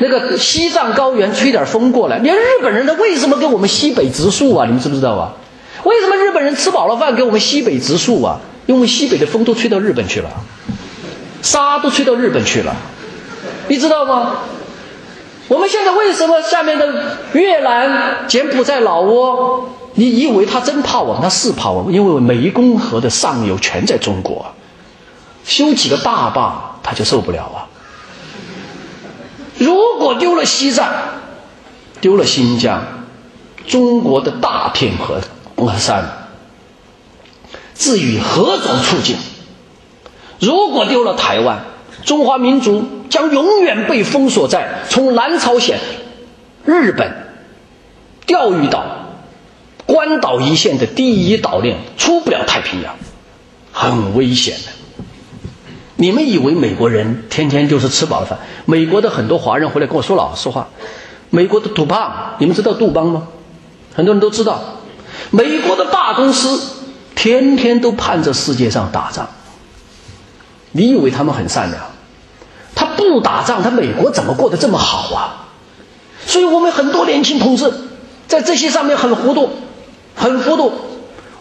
[0.04, 4.66] 那个西藏高原吹点风过来，连日本人呢为什么给我们西北植树啊？
[4.66, 5.34] 你们知不知道啊？
[5.84, 8.40] 为什么日本人吃饱了饭给我们西北植树啊？
[8.66, 10.30] 因为西北的风都吹到日本去了，
[11.44, 12.76] 沙都吹到日本去了，
[13.68, 14.38] 你知道吗？
[15.52, 21.22] 我们现在为什么下面的越南、柬埔寨、老挝你以为他真怕我们？
[21.22, 24.46] 他是怕我们，因为湄公河的上游全在中国，
[25.44, 27.68] 修几个大坝他就受不了啊。
[29.58, 30.88] 如果丢了西藏，
[32.00, 32.82] 丢了新疆，
[33.68, 35.20] 中国的大片河
[35.58, 36.30] 河山，
[37.76, 39.18] 至于何种处境？
[40.40, 41.66] 如果丢了台湾，
[42.04, 45.80] 中华民族将永远被封锁在从南朝鲜、
[46.66, 47.12] 日本、
[48.26, 48.84] 钓鱼岛。
[49.88, 52.96] 关岛一线的第一岛链出不了太平洋，
[53.74, 54.72] 很危险的。
[55.98, 58.40] 你们以为美国人天天就是吃饱了饭？
[58.66, 60.70] 美国的很多华人回来跟我说老实话，
[61.30, 63.28] 美国的杜邦，你们知道杜邦吗？
[63.94, 64.62] 很多人都知道，
[65.30, 69.28] 美国的大公司天天都盼着世界上打仗。
[70.72, 71.84] 你以为他们很善良？
[73.10, 75.48] 不打仗，他美国怎么过得这么好啊？
[76.26, 77.74] 所以我们很多年轻同志
[78.28, 79.50] 在这些上面很糊涂。
[80.14, 80.72] 很糊涂，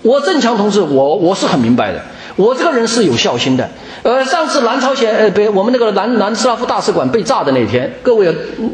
[0.02, 2.00] 我郑强同志，我我是很明白的，
[2.36, 3.68] 我这个人是有孝心的。
[4.04, 8.32] 呃，上次南朝鲜，呃，不，我们那个南南斯拉夫大使馆被炸的那天，各位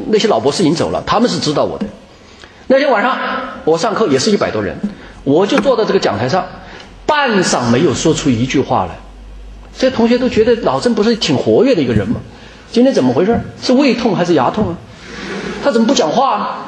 [0.09, 1.87] 那些老博士已经走了，他们是知道我的。
[2.67, 3.17] 那天晚上
[3.65, 4.77] 我上课也是一百多人，
[5.25, 6.45] 我就坐在这个讲台上，
[7.07, 8.91] 半晌没有说出一句话来。
[9.79, 12.21] 这些同学都觉得老郑不是挺活跃的一个人吗？
[12.71, 13.41] 今天怎么回事？
[13.63, 14.77] 是胃痛还是牙痛啊？
[15.65, 16.67] 他怎么不讲话啊？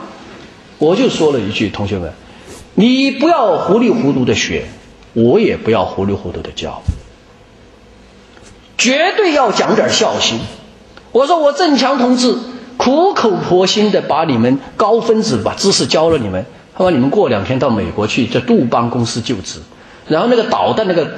[0.79, 2.13] 我就说了一句，同学们。
[2.75, 4.67] 你不要糊里糊涂的学，
[5.13, 6.81] 我也不要糊里糊涂的教，
[8.77, 10.39] 绝对要讲点孝心。
[11.11, 12.37] 我说我郑强同志
[12.77, 19.59] 苦口婆心的把你们高分子把知识教了你们，他说你们过两天到美国去在杜邦公司就职，
[20.07, 21.11] 然后那个导弹那个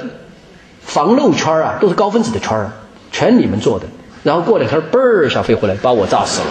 [0.81, 2.71] 防漏圈啊都是高分子的圈儿，
[3.11, 3.85] 全你们做的，
[4.23, 6.47] 然后过两天嘣儿一下飞回来把我炸死了。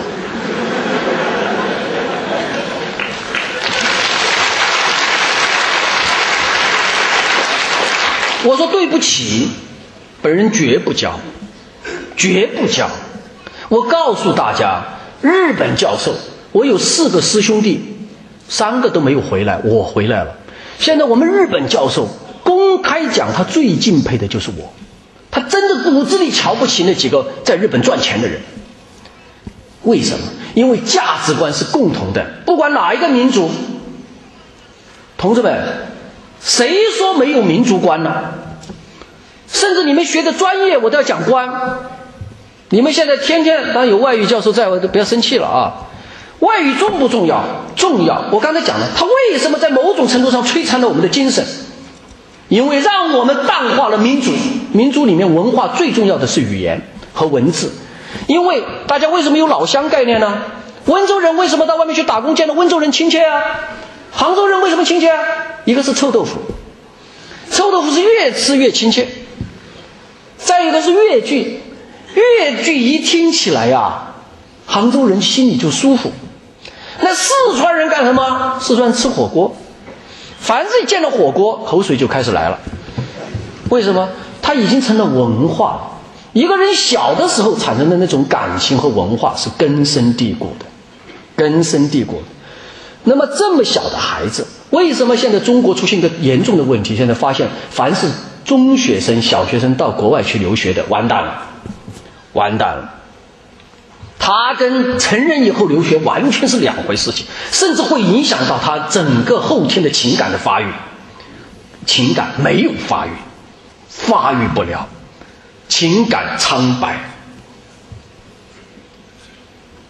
[8.42, 9.48] 我说对不起，
[10.22, 11.20] 本人绝不教，
[12.16, 12.88] 绝不教。
[13.68, 14.82] 我告诉大家，
[15.20, 16.14] 日本教授，
[16.50, 18.08] 我有四个师兄弟，
[18.48, 20.34] 三个都没有回来，我回来了。
[20.78, 22.08] 现在我们日本教授
[22.42, 24.72] 公开讲，他最敬佩的就是我，
[25.30, 28.40] 他真的骨子里瞧不起那几个在日本赚钱的人。
[29.82, 30.26] 为什么？
[30.54, 33.50] 因为价值观是共同的，不管哪一个民族，
[35.16, 35.88] 同志们。
[36.42, 38.32] 谁说没有民族观呢？
[39.46, 41.48] 甚至你们学的专业，我都要讲观。
[42.70, 45.86] 你们现在天天当有外语教授在，我都不要生气了啊。
[46.38, 47.44] 外语重不重要？
[47.76, 48.24] 重要。
[48.32, 51.44] 我刚才讲了，它为什么在某种程度上摧残了我们的精神？
[52.48, 54.32] 因为让我们淡化了民族。
[54.72, 56.80] 民族里面文化最重要的是语言
[57.12, 57.72] 和文字。
[58.26, 60.42] 因为大家为什么有老乡概念呢？
[60.86, 63.42] 温州人为什么到外面去打工见到温州人亲切啊？
[64.10, 65.22] 杭州人为什么亲切啊？
[65.64, 66.40] 一个是臭豆腐，
[67.50, 69.06] 臭豆腐是越吃越亲切。
[70.38, 71.60] 再一个是粤剧，
[72.14, 74.14] 粤剧一听起来呀，
[74.66, 76.10] 杭州人心里就舒服。
[77.00, 78.58] 那四川人干什么？
[78.60, 79.54] 四川吃火锅，
[80.40, 82.58] 凡是见到火锅，口水就开始来了。
[83.68, 84.08] 为什么？
[84.50, 85.80] 它已经成了文化。
[86.32, 90.64] 一个人小的时候产生的那种感情和文化是根深蒂固的，
[91.36, 92.22] 根深蒂固的。
[93.04, 96.96] 那么这么小的孩子，为什么现在中国出现一个严重的问题？
[96.96, 98.08] 现在发现，凡是
[98.44, 101.42] 中学生、小学生到国外去留学的，完蛋了，
[102.32, 102.94] 完蛋了。
[104.18, 110.66] 他跟成人以后留学完全是两回事情，甚至会影响到他整个后天的情感的发育。
[111.86, 113.10] 情感没有发育，
[113.90, 114.88] 发育不了，
[115.68, 117.10] 情感苍白。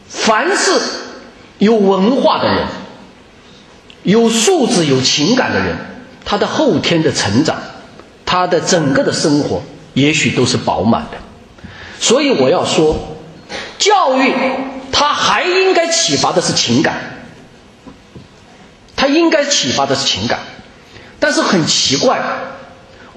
[0.09, 0.81] 凡是
[1.59, 2.67] 有文化的人。
[4.03, 5.77] 有素质、有情感的人，
[6.25, 7.59] 他的后天的成长，
[8.25, 11.19] 他的整个的生活，也许都是饱满的。
[11.99, 12.97] 所以我要说，
[13.79, 14.33] 教育
[14.91, 16.99] 它还应该启发的是情感，
[18.97, 20.39] 它应该启发的是情感。
[21.19, 22.23] 但是很奇怪，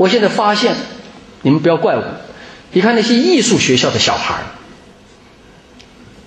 [0.04, 0.76] 我现在发现，
[1.44, 2.04] 你们不要怪我，
[2.74, 4.44] 你看那些艺术学校的小孩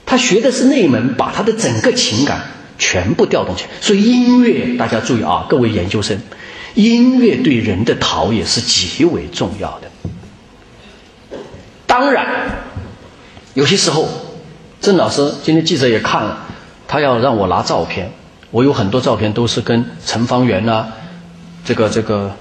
[0.07, 2.41] 他学的是那门，把他的整个情感。
[2.79, 6.21] 全部调动起来，所以音乐，大家注意啊，各位研究生，
[6.75, 11.39] 音乐对人的陶冶是极为重要的。
[11.87, 12.27] 当然，
[13.55, 14.07] 有些时候，
[14.83, 16.47] 郑老师今天记者也看了，
[16.87, 18.13] 他要让我拿照片，
[18.51, 20.87] 我有很多照片都是跟陈方圆呐，
[21.65, 22.37] 这个这个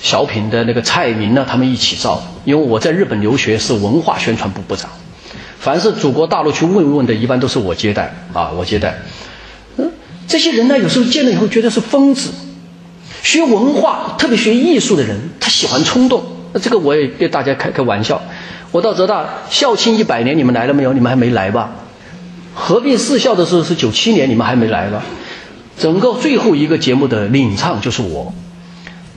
[0.00, 4.90] 小品的那个蔡明呢，他们一起照，因为我在日本留学是文化宣传部部长，
[5.58, 8.94] 凡是祖国大陆去问问的，一般都是我接待啊，我接待。
[9.76, 9.90] 嗯
[10.28, 12.30] 这些人呢，有时候见了以后觉得是疯子，
[13.22, 16.22] 学文化，特别学艺术的人，他喜欢冲动。
[16.52, 18.20] 那这个我也给大家开开玩笑。
[18.72, 20.92] 我到浙大校庆一百年，你们来了没有？
[20.92, 21.70] 你们还没来吧？
[22.54, 25.02] 合并四校的时候是九七年，你们还没来吧？
[25.78, 28.34] 整个最后一个节目的领唱就是我，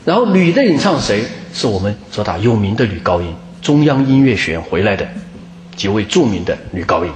[0.10, 1.24] 然后女的领唱谁？
[1.54, 3.32] 是我们浙大有名的女高音，
[3.62, 5.08] 中央音乐学院回来的
[5.76, 7.12] 几位著名的女高音。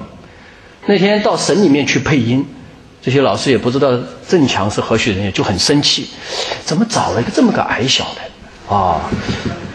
[0.85, 2.45] 那天到省里面去配音，
[3.01, 6.07] 这些老师也不知道郑强是何许人也，就很生气，
[6.63, 9.09] 怎么找了一个这么个矮小的啊？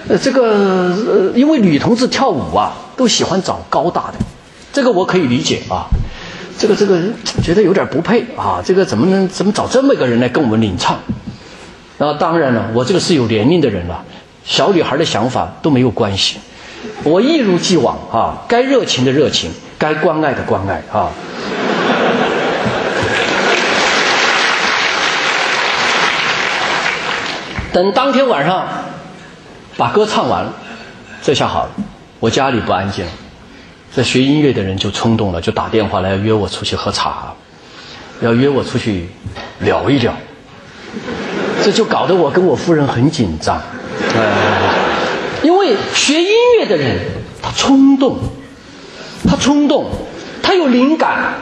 [0.06, 4.14] 呃，这个呃，因为女同志跳舞啊，都喜欢找高大的，
[4.72, 5.88] 这个我可以理解啊。
[6.56, 7.02] 这个这个
[7.42, 10.96] 觉得有点不配啊，这个怎么能怎么找这么一个人来跟我们领唱？
[11.98, 14.04] 那当然了，我这个是有年龄的人了，
[14.44, 16.38] 小女孩的想法都没有关系，
[17.02, 21.10] 我一如既往啊，该热情的热情，该关爱的关爱啊。
[27.72, 28.66] 等当天晚上
[29.76, 30.52] 把歌唱完了，
[31.20, 31.70] 这下好了，
[32.20, 33.12] 我家里不安静了。
[33.94, 37.32] 这学音乐的人就冲动了，就打电话来约我出去喝茶，
[38.20, 39.08] 要约我出去
[39.60, 40.14] 聊一聊。
[41.68, 43.60] 这就搞得我跟我夫人很紧张，
[45.42, 46.96] 因为学音乐的人
[47.42, 48.16] 他冲动，
[49.28, 49.84] 他冲动，
[50.42, 51.34] 他有灵感，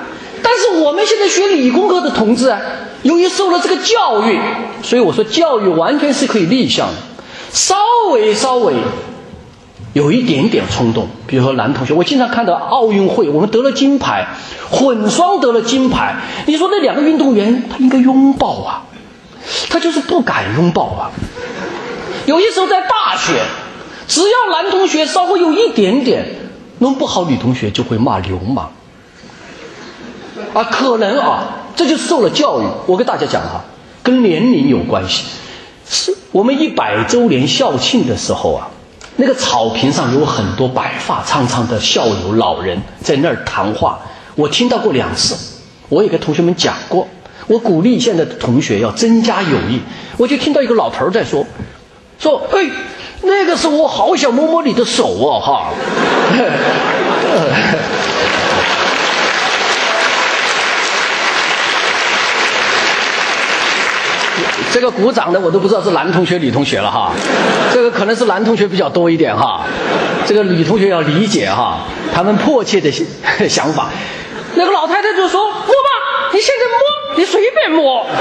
[0.43, 2.61] 但是我们现在学理工科的同志啊，
[3.05, 4.37] 由于受了这个教育，
[4.83, 6.95] 所以我说教育完全是可以逆向的，
[7.53, 7.77] 稍
[8.13, 8.75] 微稍微。
[9.93, 14.27] 有一点点冲动，比如说男同学，我经常看到奥运会，我们得了金牌，
[14.69, 16.17] 混双得了金牌，
[16.47, 18.83] 你说那两个运动员他应该拥抱啊，
[19.69, 21.11] 他就是不敢拥抱啊。
[22.27, 23.41] 有些时候在大学，
[24.09, 26.27] 只要男同学稍微有一点点
[26.79, 28.73] 弄不好，女同学就会骂流氓。
[30.53, 31.45] 啊，可能啊，
[31.77, 32.65] 这就受了教育。
[32.87, 33.65] 我跟大家讲哈，
[34.03, 35.25] 跟年龄有关系。
[35.89, 38.69] 是我们一百周年校庆的时候啊。
[39.19, 43.99] 那个草坪上有很多白发苍苍的校友老人在那儿谈话，
[44.35, 45.35] 我听到过两次，
[45.89, 47.09] 我也跟同学们讲过。
[47.47, 49.81] 我鼓励现在的同学要增加友谊，
[50.17, 51.47] 我就听到一个老头在说
[52.19, 52.69] ：“说，哎，
[53.23, 55.71] 那个时候我好想摸摸你的手哦，哈。
[64.73, 67.13] ”这个鼓掌的我都不知道是男同学女同学了哈，
[67.73, 69.65] 这个可能是男同学比较多一点哈，
[70.27, 72.91] 这个女同学要理解哈，他们迫切的
[73.49, 73.89] 想法。
[74.55, 75.71] 那个老太太就说：“摸吧，
[76.33, 76.75] 你现在摸，
[77.17, 78.07] 你随便摸。”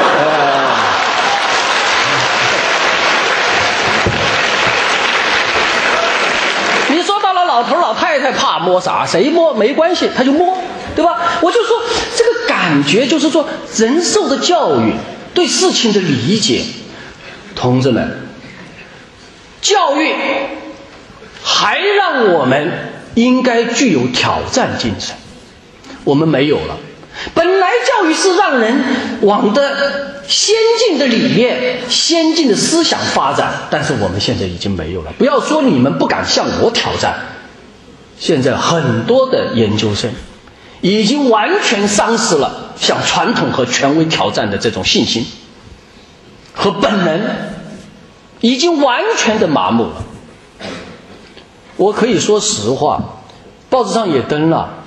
[6.90, 9.06] 你说到了老头老太太怕摸啥？
[9.06, 10.58] 谁摸没关系，他就摸，
[10.96, 11.20] 对吧？
[11.42, 11.82] 我就说
[12.16, 14.94] 这个感觉就是说人受的教育。
[15.34, 16.62] 对事情的理解，
[17.58, 18.26] 同志们，
[19.62, 20.16] 教育
[21.44, 22.72] 还让我们
[23.16, 25.14] 应该具有挑战精神，
[26.06, 26.78] 我们没有了。
[27.34, 28.84] 本来教育是让人
[29.22, 35.14] 往的先进的理念、先进的思想发展，但是我们现在已经没有了。
[35.18, 37.16] 不要说你们不敢向我挑战，
[38.20, 40.12] 现在很多的研究生。
[40.82, 45.26] 已经完全丧失了向传统和权威挑战的这种信心
[46.54, 47.22] 和本能，
[48.40, 50.04] 已经完全的麻木了。
[51.78, 53.02] 我可以说实话，
[53.68, 54.85] 报纸上也登了。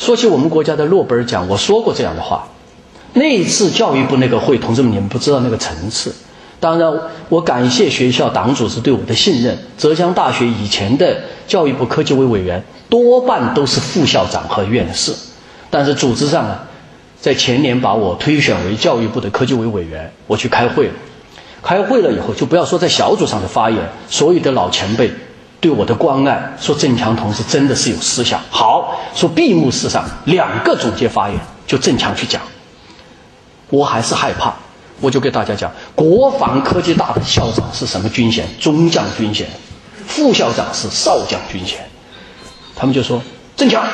[0.00, 2.48] 说起我们国家的诺贝尔奖，我说过这样的话。
[3.12, 6.14] 那一次教育部那个会，同志们，你们不知道那个层次。
[6.58, 6.90] 当然，
[7.28, 9.58] 我感谢学校党组织对我的信任。
[9.76, 12.64] 浙江大学以前的教育部科技委委员。
[12.88, 15.12] 多半都是副校长和院士，
[15.68, 16.64] 但是组织上啊，
[17.20, 20.94] 在前年把我推选为教育部的科技委委员，我去开会了。
[21.62, 23.78] 开会了以后，就不要说在小组上的发言，
[24.08, 25.10] 所有的老前辈
[25.60, 28.40] 对我的关爱，说郑强同志真的是有思想。
[28.50, 32.40] 好，说闭幕式上两个总结发言，就郑强去讲，
[33.68, 34.54] 我还是害怕，
[35.00, 38.46] 我就给大家讲，国防科技大的校长是什么军衔？
[38.58, 39.46] 中将军衔，
[40.06, 41.78] 副校长是少将军衔。
[42.74, 43.22] 他们就说
[43.54, 43.86] ：“郑强，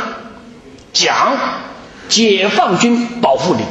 [0.92, 1.36] 讲，
[2.08, 3.62] 解放军保护你。”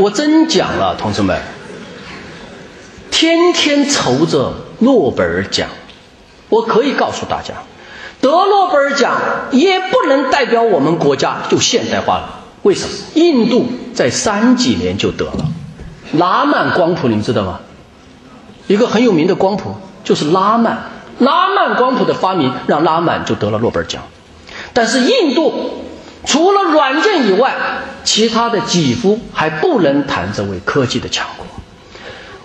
[0.00, 1.38] 我真讲了，同志们，
[3.10, 5.68] 天天愁着诺贝尔奖。
[6.48, 7.52] 我可以告诉大家，
[8.22, 9.20] 得诺贝尔奖
[9.50, 12.40] 也不能代表我们国家就现代化了。
[12.62, 12.94] 为什么？
[13.14, 15.46] 印度在三几年就得了
[16.14, 17.60] 拉曼光谱，你们知道吗？
[18.68, 20.78] 一个很有名的光谱就是拉曼，
[21.18, 24.02] 拉曼光谱的发明让拉曼就得了诺贝尔奖。
[24.72, 25.84] 但是印度
[26.26, 27.54] 除了软件以外，
[28.04, 31.46] 其他的几乎还不能谈这为科技的强国。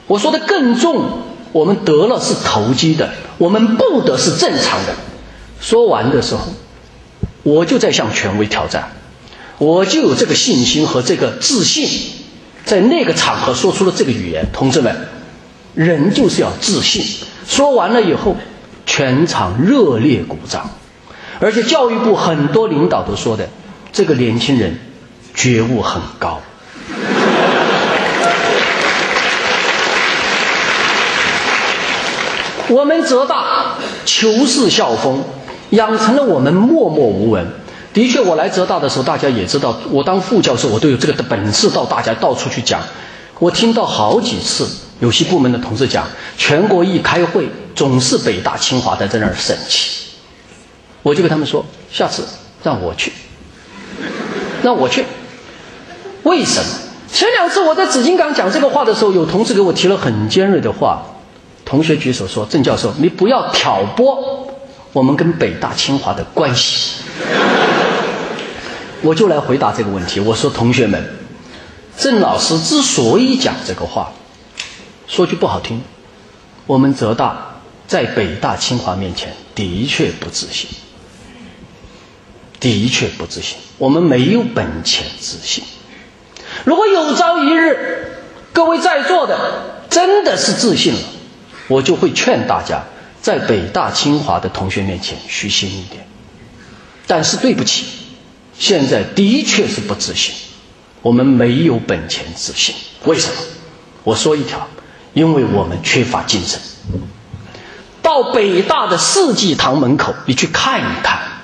[0.07, 4.93] 我说的更重，我们得了是投机的，我们不得是正常的。
[5.59, 6.45] 说完的时候，
[7.43, 8.91] 我就在向权威挑战，
[9.57, 11.87] 我就有这个信心和这个自信，
[12.63, 14.45] 在那个场合说出了这个语言。
[14.53, 14.95] 同志们，
[15.73, 17.03] 人就是要自信。
[17.47, 18.37] 说完了以后，
[18.85, 20.69] 全场热烈鼓掌，
[21.39, 23.49] 而且教育部很多领导都说的。
[23.95, 24.77] 这个年轻人
[25.33, 26.41] 觉悟很高。
[32.67, 35.23] 我们浙大求是校风，
[35.69, 37.47] 养成了我们默默无闻。
[37.93, 42.81] 的确，我来浙大的时候，大家也知道，我当副教授，我都有这个的本事，到大家到处去讲。
[43.39, 44.67] 我听到好几次
[44.99, 46.05] 有些部门的同事讲，
[46.37, 50.07] 全国一开会，总是北大清华的在那儿生气。
[51.01, 52.27] 我就跟他们说，下次
[52.61, 53.13] 让我去。
[54.65, 55.05] 那我去，
[56.23, 56.65] 为什么？
[57.13, 61.03] 前两次我在紫金港讲这个话的时候，有同事给我提了很尖锐的话。
[61.63, 64.47] 同学举手说：“郑教授，你不要挑拨
[64.91, 67.03] 我们跟北大清华的关系。”
[69.03, 70.19] 我就来回答这个问题。
[70.19, 71.03] 我说：“同学们，
[71.95, 74.11] 郑老师之所以讲这个话，
[75.07, 75.81] 说句不好听，
[76.65, 80.67] 我们浙大在北大清华面前的确不自信。”
[82.65, 85.63] 的确不自信，我们没有本钱自信。
[86.63, 88.07] 如果有朝一日，
[88.51, 90.99] 各位在座的真的是自信了，
[91.67, 92.81] 我就会劝大家
[93.21, 96.07] 在北大清华的同学面前虚心一点。
[97.05, 97.85] 但是对不起，
[98.57, 100.33] 现在的确是不自信，
[101.03, 102.73] 我们没有本钱自信。
[103.03, 103.35] 为什么？
[104.03, 104.67] 我说一条，
[105.13, 106.59] 因为我们缺乏精神。
[108.01, 111.34] 到北大的世纪堂门口，你去看一看。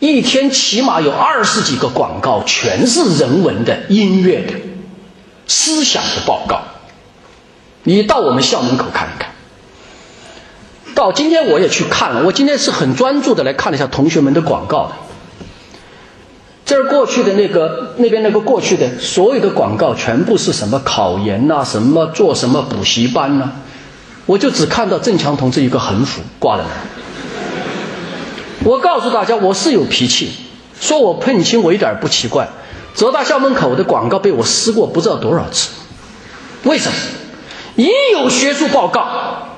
[0.00, 4.54] 一天起码有二十几个广告，全是人文的、音乐的、
[5.46, 6.60] 思想的报告。
[7.82, 9.30] 你到我们校门口看一看。
[10.94, 14.92] 到今天我也去看了，我今天是很专注的来看了一下同学们的广告的。
[16.64, 23.50] 这儿过去的那个那边那个过去的所有的广告，全部是什么考研呐，什么做什么补习班呐，
[24.26, 26.97] 我就只看到郑强同志一个横幅挂在那。
[28.64, 30.32] 我告诉大家，我是有脾气，
[30.80, 32.48] 说我喷青，我一点不奇怪。
[32.94, 35.70] 浙大校门口的广告被我撕过不知道多少次，
[36.64, 36.94] 为什么？
[37.76, 39.06] 一有学术报告，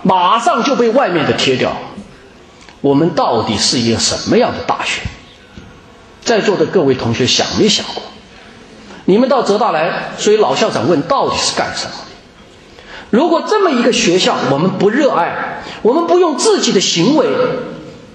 [0.03, 1.72] 马上就被外面的贴掉。
[2.82, 5.01] 我们到底是一个什么样的大学？
[6.22, 8.03] 在座的各位同学想没想过？
[9.07, 11.92] 你们到浙大来，所以老校长问到底是干什么？
[13.09, 17.26] 如果这么一个学校，我们不热爱，我们不用自己的行为。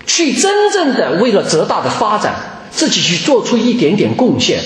[0.05, 2.35] 去真正的为了浙大的发展，
[2.71, 4.59] 自己去做出一点点贡献。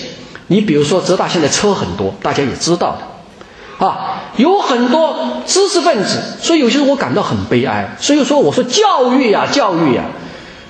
[0.48, 7.96] 你比如说，浙大现在车很多，大家也知道的，啊，有很多知识分子，所以有些时候我感到很悲哀。
[8.00, 10.06] 所以说，我说教育呀，教育呀，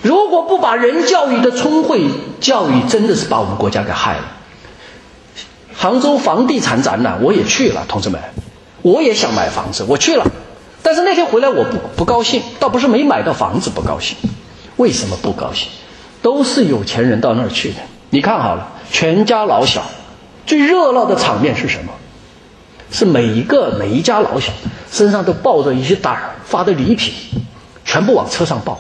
[0.02, 2.02] 如果不把人教育的聪慧，
[2.42, 4.24] 教育真的是把我们国家给害了。
[5.74, 8.20] 杭州房地产展览我也去了，同志们，
[8.82, 10.26] 我也想买房子，我去了，
[10.84, 14.18] 但是那天回来我不不高兴，倒不是没买到房子不高兴。
[14.80, 15.70] 为什么不高兴？
[16.22, 17.76] 都是有钱人到那儿去的。
[18.10, 19.84] 你看好了，全家老小，
[20.46, 21.94] 最热闹的场面是什么？
[22.92, 24.52] 是每一个每一家老小
[24.92, 27.14] 身上都抱着一些袋儿发的礼品，
[27.86, 28.80] 全部往车上抱，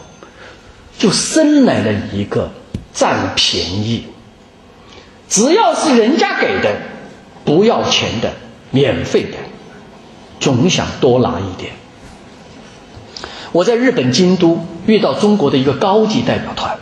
[0.97, 2.49] 就生来了一个
[2.93, 4.07] 占便宜。
[5.27, 6.76] 只要是人家给的，
[7.45, 8.31] 不要钱的，
[8.71, 9.38] 免费的，
[10.39, 11.73] 总想多拿一点。
[13.51, 16.77] 我在日本京都遇到中国的一个高级代表团。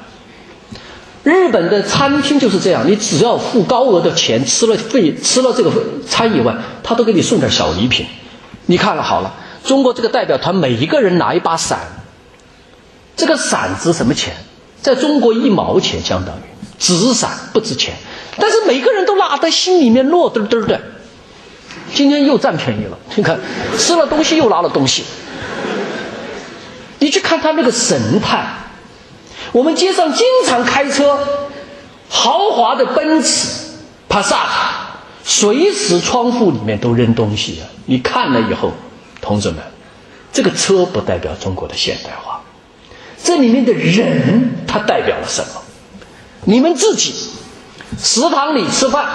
[1.23, 5.71] 日本的餐厅就是这样，你只要付高额的钱，吃了费吃了这个
[6.07, 8.05] 餐以外，他都给你送点小礼品。
[8.67, 9.33] 你看了好了，
[9.63, 11.79] 中国这个代表团每一个人拿一把伞，
[13.15, 14.33] 这个伞值什么钱？
[14.81, 16.41] 在中国一毛钱相当于
[16.79, 17.95] 纸伞不值钱，
[18.37, 20.79] 但是每个人都拿在心里面乐噔噔的。
[21.93, 23.39] 今天又占便宜了，你看
[23.77, 25.03] 吃了东西又拿了东西。
[26.99, 28.43] 你去看他那个神态，
[29.51, 31.19] 我们街上经常开车，
[32.09, 33.47] 豪华的奔驰、
[34.09, 34.43] 帕萨特，
[35.23, 37.69] 随时窗户里面都扔东西啊！
[37.85, 38.73] 你看了以后，
[39.21, 39.59] 同志们，
[40.33, 42.41] 这个车不代表中国的现代化，
[43.23, 45.61] 这里面的人他代表了什么？
[46.45, 47.13] 你们自己
[47.99, 49.07] 食堂里吃饭，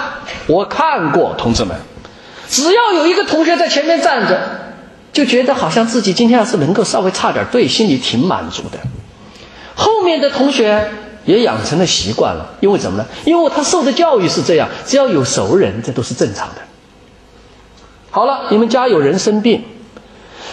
[0.47, 1.75] 我看过，同志们，
[2.49, 4.62] 只要有一个同学在前面站着。
[5.13, 8.79] 就觉得好像自己今天要是能够稍微差点对，心里挺满足的。
[9.75, 10.91] 后面的同学
[11.23, 12.57] 也养成了习惯了。
[12.59, 13.05] 因为怎么呢？
[13.23, 16.61] 因为他受的教育是这样，只要有熟人，这都是正常的。
[18.09, 19.63] 好了，你们家有人生病，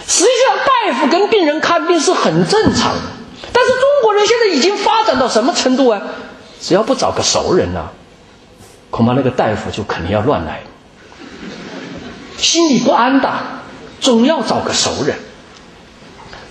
[0.07, 3.01] 实际上大夫跟病人看病是很正常的。
[3.51, 6.01] 但是中国人现在已经发展到什么程度啊？
[6.61, 7.89] 只要不找个熟人呢，
[8.91, 10.61] 恐怕那个大夫就肯定要乱来，
[12.37, 13.29] 心里不安的，
[14.01, 15.15] 总要找个熟人。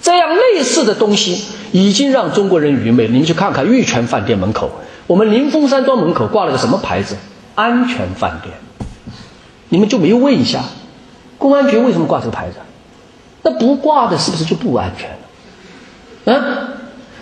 [0.01, 3.07] 这样类似的东西已经让中国人愚昧。
[3.09, 4.71] 你们去看看玉泉饭店门口，
[5.07, 7.17] 我们临风山庄门口挂了个什么牌子？
[7.55, 8.55] 安全饭店。
[9.69, 10.65] 你们就没问一下，
[11.37, 12.57] 公安局为什么挂这个牌子？
[13.43, 15.17] 那不挂的是不是就不安全了？
[16.25, 16.69] 嗯，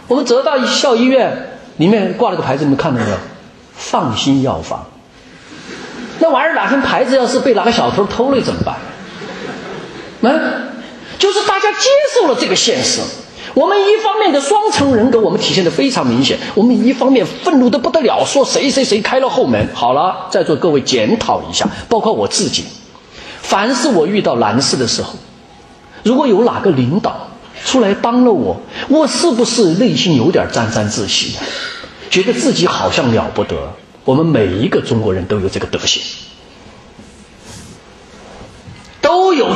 [0.07, 3.17] 我们浙大校医院里面挂了个牌子，你们看到没有？
[3.75, 4.87] 放心药房。
[6.21, 8.77] 那玩意儿哪天牌子要是被哪个小偷偷了怎么办？
[10.21, 10.69] 嗯。
[11.19, 13.01] 就是大家接受了这个现实，
[13.53, 19.69] 我们一方面的双重人格我们体现的非常明显，我们一方面愤怒的不得了，说谁谁谁开了后门。
[19.75, 22.63] 好了，在座各位检讨一下，包括我自己，
[23.43, 25.15] 凡是我遇到难事的时候，
[26.05, 27.31] 如果有哪个领导
[27.65, 31.35] 出来帮了我，我是不是内心有点沾沾自喜，
[32.11, 33.57] 觉得自己好像了不得？
[34.05, 36.01] 我们每一个中国人都有这个德行，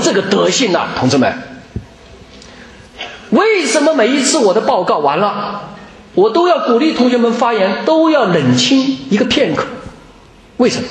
[0.03, 1.33] 这个德性呐，同志们。
[3.31, 5.71] 为什么每一次我的报告完了，
[6.15, 9.65] 我都要鼓励同学们发言，都要冷清一个片刻？
[10.59, 10.89] 为什么？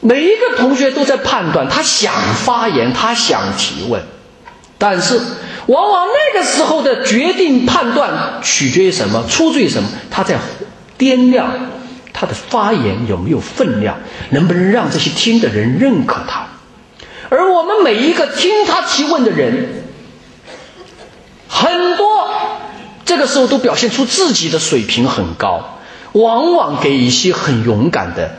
[0.00, 2.12] 每一个同学都在判断，他想
[2.44, 4.02] 发言，他想提问，
[4.78, 5.20] 但是
[5.66, 9.24] 往往那个时候的决定判断取决于什么？
[9.28, 9.88] 出自于什么？
[10.10, 10.36] 他在
[10.98, 11.52] 掂量
[12.12, 13.96] 他的发言有没有分量，
[14.30, 16.46] 能不能让这些听的人认可他？
[17.32, 19.82] 而我们每一个听他提问的人。
[21.48, 22.28] 很多
[23.06, 25.78] 这个时候都表现出自己的水平很高，
[26.12, 28.32] 往往给一些很勇敢的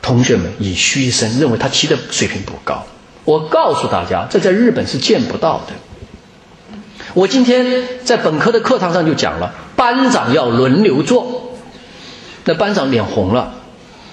[0.00, 2.86] 同学们以嘘声，认为他提的水平不高。
[3.26, 5.74] 我告诉大家，这在日本是见不到的。
[7.12, 11.52] 我今天在本科的课堂上就讲了，班长要轮流坐。
[12.46, 13.52] 那班长脸红了，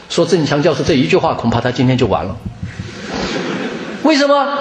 [0.09, 2.35] 说郑强教授这一句话，恐怕他今天就完了。
[4.07, 4.57] 为什么？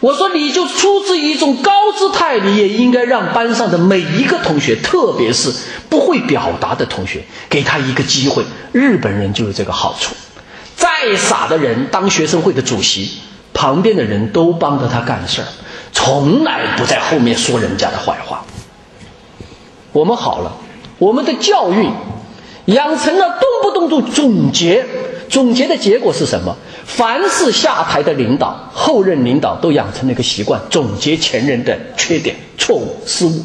[0.00, 5.50] 我说，你就出自一种高姿态，你也应该让班上的每一个同学，特别是
[5.88, 8.44] 不会表达的同学，给他一个机会。
[8.72, 10.14] 日本人就有这个好处，
[10.76, 13.20] 再傻的人当学生会的主席，
[13.52, 15.48] 旁边的人都帮着他干事儿，
[15.92, 18.44] 从来不在后面说人家的坏话。
[19.92, 20.52] 我们好了，
[20.98, 21.88] 我们的教育
[22.66, 24.84] 养成了动不动就总结，
[25.28, 26.56] 总结的结果是什么？
[26.84, 33.44] 凡是下台的领导，后任领导都养成了一个习惯，总结前人的缺点、错误、失误，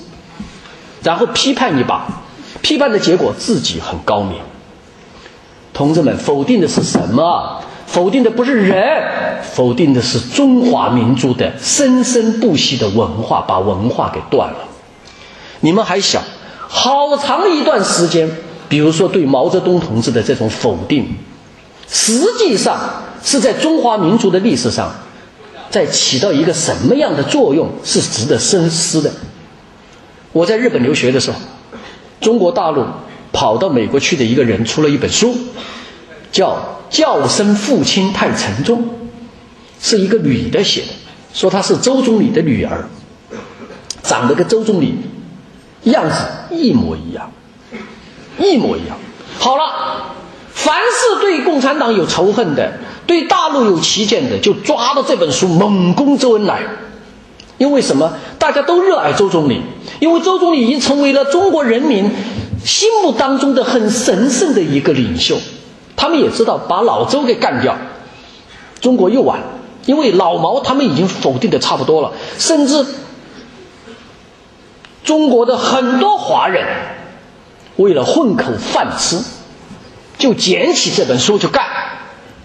[1.04, 2.08] 然后批判一把，
[2.62, 4.38] 批判的结果自己很高明。
[5.74, 7.62] 同志们，否定的是什么？
[7.86, 14.58] 否定的不是人，否定的是中华民族的生生不息的文化，把文化给断了。
[15.60, 16.22] 你们还小，
[16.68, 18.30] 好长一段时间，
[18.70, 21.16] 比如说对毛泽东同志的这种否定，
[21.88, 22.80] 实际上。
[23.28, 24.94] 是在中华民族的历史上，
[25.72, 29.12] 在起到一个什么样的作用，是值得深思的。
[30.32, 31.38] 我在日本留学的时候，
[32.22, 32.86] 中国大陆
[33.34, 35.36] 跑到美国去的一个人出了一本书，
[36.32, 36.56] 叫
[36.96, 38.84] 《叫声父亲太沉重》，
[39.82, 40.90] 是一个女的写的，
[41.34, 42.88] 说她是周总理的女儿，
[44.04, 44.94] 长得跟周总理
[45.86, 46.16] 样子
[46.52, 47.32] 一模一样，
[48.40, 48.98] 一模一样。
[49.40, 50.16] 好了，
[50.52, 52.72] 凡是对共产党有仇恨的。
[53.08, 56.64] 对大陆有旗舰的，就抓到这本书猛攻周恩来，
[57.60, 58.12] 因为什么？
[58.40, 59.62] 大家都热爱周总理，
[60.00, 62.10] 因为周总理已经成为了中国人民
[62.64, 65.38] 心目当中的很神圣的一个领袖。
[65.96, 67.78] 他们也知道，把老周给干掉，
[68.82, 69.40] 中国又完，
[69.86, 72.84] 因为老毛他们已经否定的差不多了，甚至
[75.04, 76.66] 中国的很多华人
[77.78, 79.20] 为了混口饭吃，
[80.18, 81.66] 就捡起这本书就干。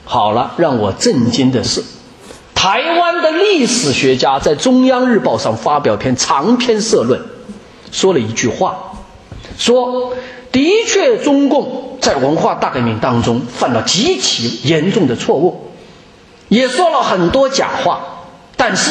[0.05, 1.85] 好了，让我震惊的是，
[2.55, 7.21] 台湾的历史学家在中央日报上发表篇长篇社论，
[7.93, 8.77] 说了一句话，
[9.57, 10.15] 说
[10.51, 15.71] 的确中共在文化大革命当中犯了极其严重的错误，
[16.49, 18.01] 也说了很多假话，
[18.57, 18.91] 但是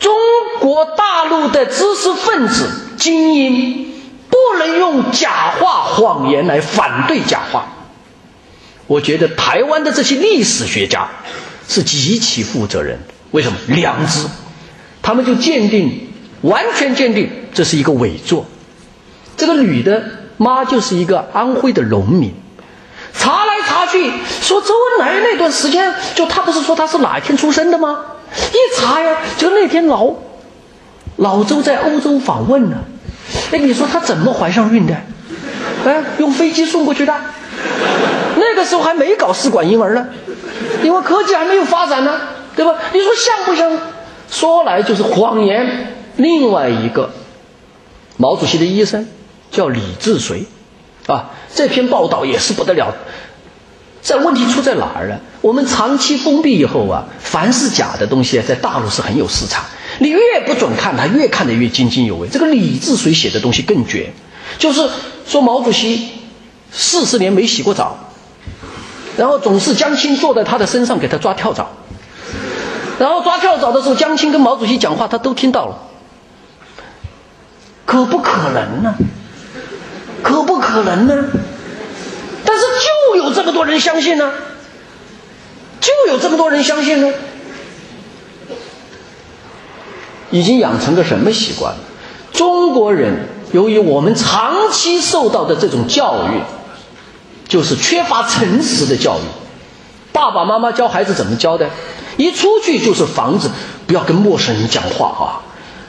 [0.00, 0.12] 中
[0.58, 3.87] 国大陆的知识分子精英
[4.30, 7.66] 不能用假话谎言来反对假话。
[8.86, 11.08] 我觉得台湾的这些历史学家
[11.68, 12.98] 是极其负责任。
[13.32, 13.58] 为什么？
[13.68, 14.26] 良知，
[15.02, 16.08] 他们就鉴定，
[16.40, 18.46] 完全鉴定这是一个伪作。
[19.36, 20.02] 这个女的
[20.38, 22.32] 妈就是一个安徽的农民。
[23.12, 24.10] 查来查去，
[24.40, 27.98] 说周恩来那段时间，就他不是说他是哪一天出生的吗？
[28.52, 30.14] 一查呀，就那天老
[31.16, 32.78] 老周在欧洲访问呢。
[33.50, 34.94] 哎，你说他怎么怀上孕的？
[35.84, 37.14] 哎，用飞机送过去的。
[38.36, 40.08] 那个时候还没搞试管婴儿呢，
[40.82, 42.20] 因为科技还没有发展呢，
[42.54, 42.74] 对吧？
[42.92, 43.70] 你说像不像？
[44.30, 45.94] 说来就是谎言。
[46.16, 47.10] 另外一个，
[48.16, 49.08] 毛主席的医生
[49.50, 50.44] 叫李志绥，
[51.06, 52.94] 啊，这篇报道也是不得了。
[54.02, 55.18] 这问题出在哪儿呢？
[55.40, 59.64] 我们长期封闭以后啊，凡是假的东西，在大陆是很有市场。
[59.98, 62.28] 你越不准看，他越看得越津津有味。
[62.28, 64.12] 这个李志水写的东西更绝，
[64.58, 64.88] 就是
[65.26, 66.08] 说毛主席
[66.70, 67.98] 四十年没洗过澡，
[69.16, 71.66] 然后总是江青坐在他的身上给他抓跳蚤，
[72.98, 75.78] 然后抓跳蚤的时候，江青跟毛主席讲话，他都听到了。
[77.84, 78.94] 可不可能呢？
[80.22, 81.24] 可不可能呢？
[82.44, 84.32] 但是就有这么多人相信呢，
[85.80, 87.12] 就有这么多人相信呢。
[90.30, 91.74] 已经养成个什么习惯？
[92.32, 96.40] 中国人由于我们长期受到的这种教育，
[97.48, 99.22] 就是缺乏诚实的教育。
[100.12, 101.68] 爸爸妈妈教孩子怎么教的？
[102.16, 103.48] 一出去就是防止
[103.86, 105.40] 不要跟陌生人讲话啊，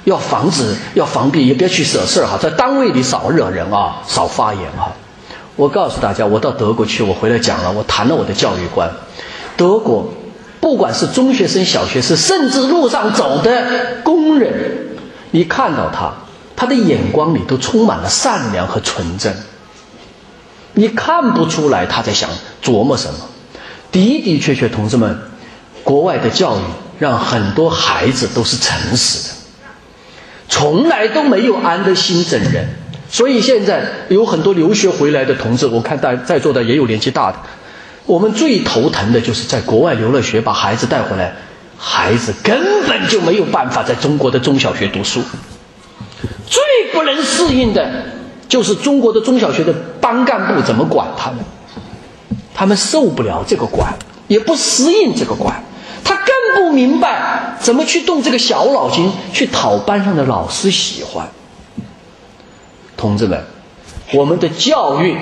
[0.03, 2.37] 要防止要防备，也别去惹事儿哈。
[2.39, 4.91] 在单位里少惹人啊，少发言哈。
[5.55, 8.89] 我告诉大家，我到德国去，我回来讲了，我谈了我的教育观。
[9.57, 10.07] 德国，
[10.59, 14.51] 不管是中学生、小学生，甚至路上走的工人，
[15.31, 16.13] 你看到他，
[16.55, 19.33] 他的眼光里都充满了善良和纯真。
[20.73, 22.29] 你看不出来他在想
[22.63, 23.19] 琢磨什么。
[23.91, 25.17] 的的确确，同志们，
[25.83, 26.61] 国外的教育
[26.99, 29.35] 让很多孩子都是诚实的，
[30.47, 32.67] 从来都没有安的心整人。
[33.09, 37.39] 所以现在有很多留学回来的同志，我看大在座的也有年纪大的。
[38.05, 41.35] 我们最头疼的就是在国外留了学，把孩子带回来，
[41.77, 45.21] 孩子根本就没有办法在中国的中小学读书。
[46.47, 46.61] 最
[46.91, 48.05] 不能适应的，
[48.47, 49.71] 就是中国的中小学的
[50.01, 51.39] 班干部怎么管他们，
[52.53, 53.93] 他们受不了这个管，
[54.27, 55.63] 也不适应这个管，
[56.03, 61.29] 他更不明白怎么去动这个小脑筋去讨班上的老师喜欢。
[62.97, 63.45] 同志们，
[64.13, 65.15] 我们的教育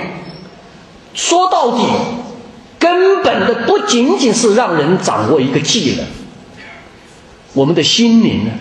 [1.13, 1.83] 说到底，
[2.79, 6.05] 根本的不仅仅是让人掌握一个技能，
[7.53, 8.51] 我们的心灵呢？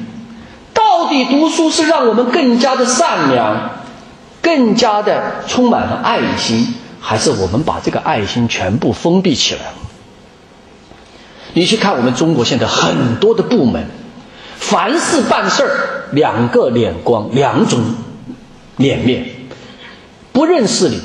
[0.72, 3.70] 到底读书是让我们更加的善良，
[4.40, 9.74] 更加的充满了爱心，还是我们把这个爱心全部封闭起来了？
[11.54, 13.86] 你去看我们中国现在很多的部门，
[14.58, 17.82] 凡是办事儿，两个脸光，两种。
[18.78, 19.26] 脸面，
[20.32, 21.00] 不认识你，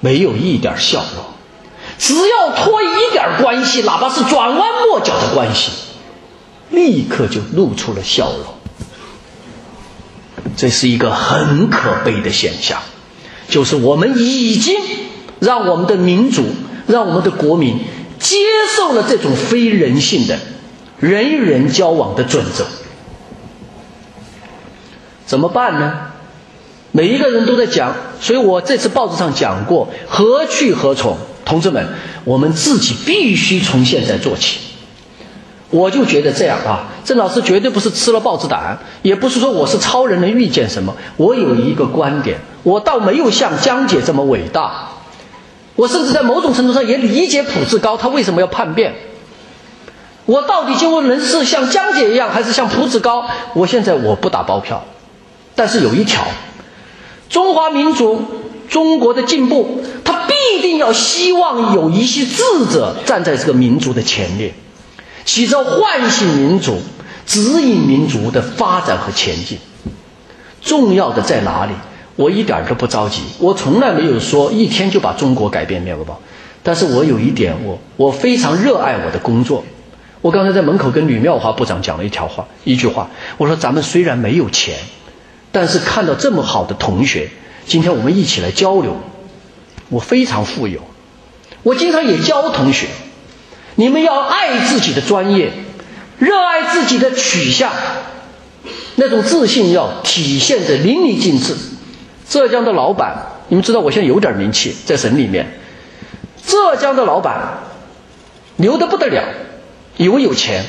[0.00, 1.24] 没有一点笑容。
[1.98, 5.72] 只要托一点关系，哪怕是转弯抹角的关系，
[6.70, 8.54] 立刻就露出了笑容。
[10.56, 12.80] 这是一个很可悲的现象，
[13.48, 14.74] 就是我们已经
[15.38, 16.44] 让我们的民族，
[16.86, 17.78] 让我们的国民
[18.18, 18.36] 接
[18.76, 20.38] 受了这种非人性的
[20.98, 22.64] 人与人交往的准则。
[25.26, 26.12] 怎么办呢？
[26.92, 31.18] 每一个人都在讲，所以我这次报纸上讲过，何去何从？
[31.46, 31.88] 同志们，
[32.24, 34.58] 我们自己必须从现在做起。
[35.70, 40.94] 我就觉得这样啊，郑老师绝对不是吃了豹子胆，也不是说我是超人能预见什么。
[41.16, 44.88] 我有一个观点，我倒没有像江姐这么伟大，
[45.74, 48.94] 我甚至在某种程度上也理解朴志高他为什么要叛变。
[50.24, 53.24] 我到底就能是像江姐一样，还是像朴志高？
[53.54, 54.84] 我现在我不打包票，
[55.54, 56.24] 但是有一条。
[57.28, 58.22] 中华民族，
[58.68, 60.15] 中国的进步，他
[60.46, 64.54] 必定要希望有一些智者站在这个民族的前列，
[65.24, 66.80] 起着唤醒民族、
[67.26, 69.58] 指引民族的发展和前进。
[70.62, 71.72] 重要的在哪里？
[72.16, 76.18] 我一点都不着急，我从来没有说一天就把中国改变面包。
[76.62, 79.64] 但是我有一点，我我非常热爱我的工作。
[80.22, 84.78] 我刚才在门口跟吕妙华部长讲了一条话，一句话，我说咱们虽然没有钱。
[85.52, 87.28] 但是看到这么好的同学，
[87.66, 88.96] 今天我们一起来交流，
[89.88, 90.80] 我非常富有。
[91.62, 92.86] 我经常也教同学，
[93.74, 95.52] 你们要爱自己的专业，
[96.18, 97.72] 热爱自己的取向，
[98.94, 101.56] 那种自信要体现的淋漓尽致。
[102.28, 103.16] 浙江的老板，
[103.48, 105.58] 你们知道我现在有点名气在省里面，
[106.44, 107.58] 浙江的老板
[108.56, 109.22] 牛得不得了，
[109.96, 110.64] 以为有钱，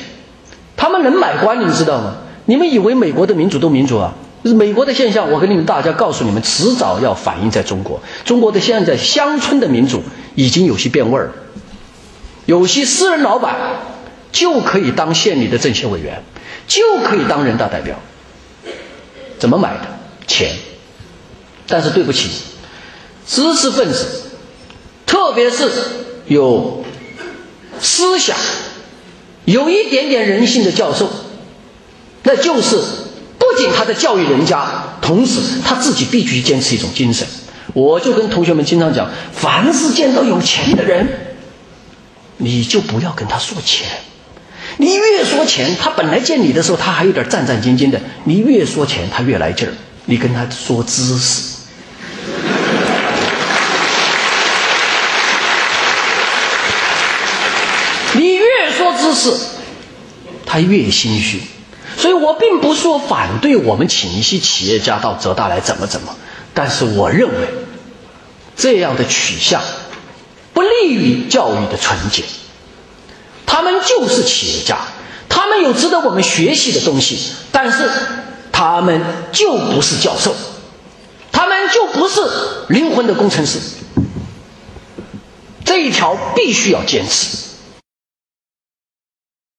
[0.76, 2.18] 他们能买官，你们知道吗？
[2.46, 4.14] 你们以为美国的民主都民主啊？
[4.44, 8.00] 是美国的现象，我跟你们大家告诉你们，迟早要反映在中国。
[8.24, 10.02] 中国的现在乡村的民主
[10.34, 11.32] 已经有些变味儿，
[12.46, 13.56] 有些私人老板
[14.32, 16.22] 就可以当县里的政协委员，
[16.66, 17.98] 就可以当人大代表。
[19.38, 19.86] 怎么买的？
[20.26, 20.54] 钱。
[21.66, 22.30] 但是对不起，
[23.26, 24.30] 知识分子，
[25.04, 25.70] 特别是
[26.26, 26.82] 有
[27.78, 28.34] 思想、
[29.44, 31.10] 有一点点人性的教授，
[32.22, 32.78] 那就是
[33.58, 34.66] 仅他在教育人家，
[35.02, 37.26] 同时他自己必须坚持一种精神。
[37.74, 41.06] 我就跟同学们经常讲，凡是见到有钱的人，
[42.38, 43.86] 你就不要跟他说钱。
[44.78, 49.72] 你越说钱，他本来见你的时候他还有点战战兢兢的，你越说钱，他越来劲儿。
[50.06, 51.56] 你跟他说知识。
[58.14, 58.44] 你越
[58.76, 59.30] 说知识，
[60.46, 61.40] 他越心虚，
[61.98, 66.14] 所以我并不是说反对我们请一些企业家到浙大来怎么怎么，
[66.54, 67.48] 但是我认为
[68.56, 69.60] 这样的取向
[70.54, 72.22] 不利于教育的纯洁。
[73.44, 74.78] 他们就是企业家，
[75.28, 77.90] 他们有值得我们学习的东西，但是
[78.52, 79.02] 他们
[79.32, 80.36] 就不是教授，
[81.32, 82.20] 他们就不是
[82.68, 83.58] 灵魂的工程师。
[85.64, 87.47] 这一条必须要坚持。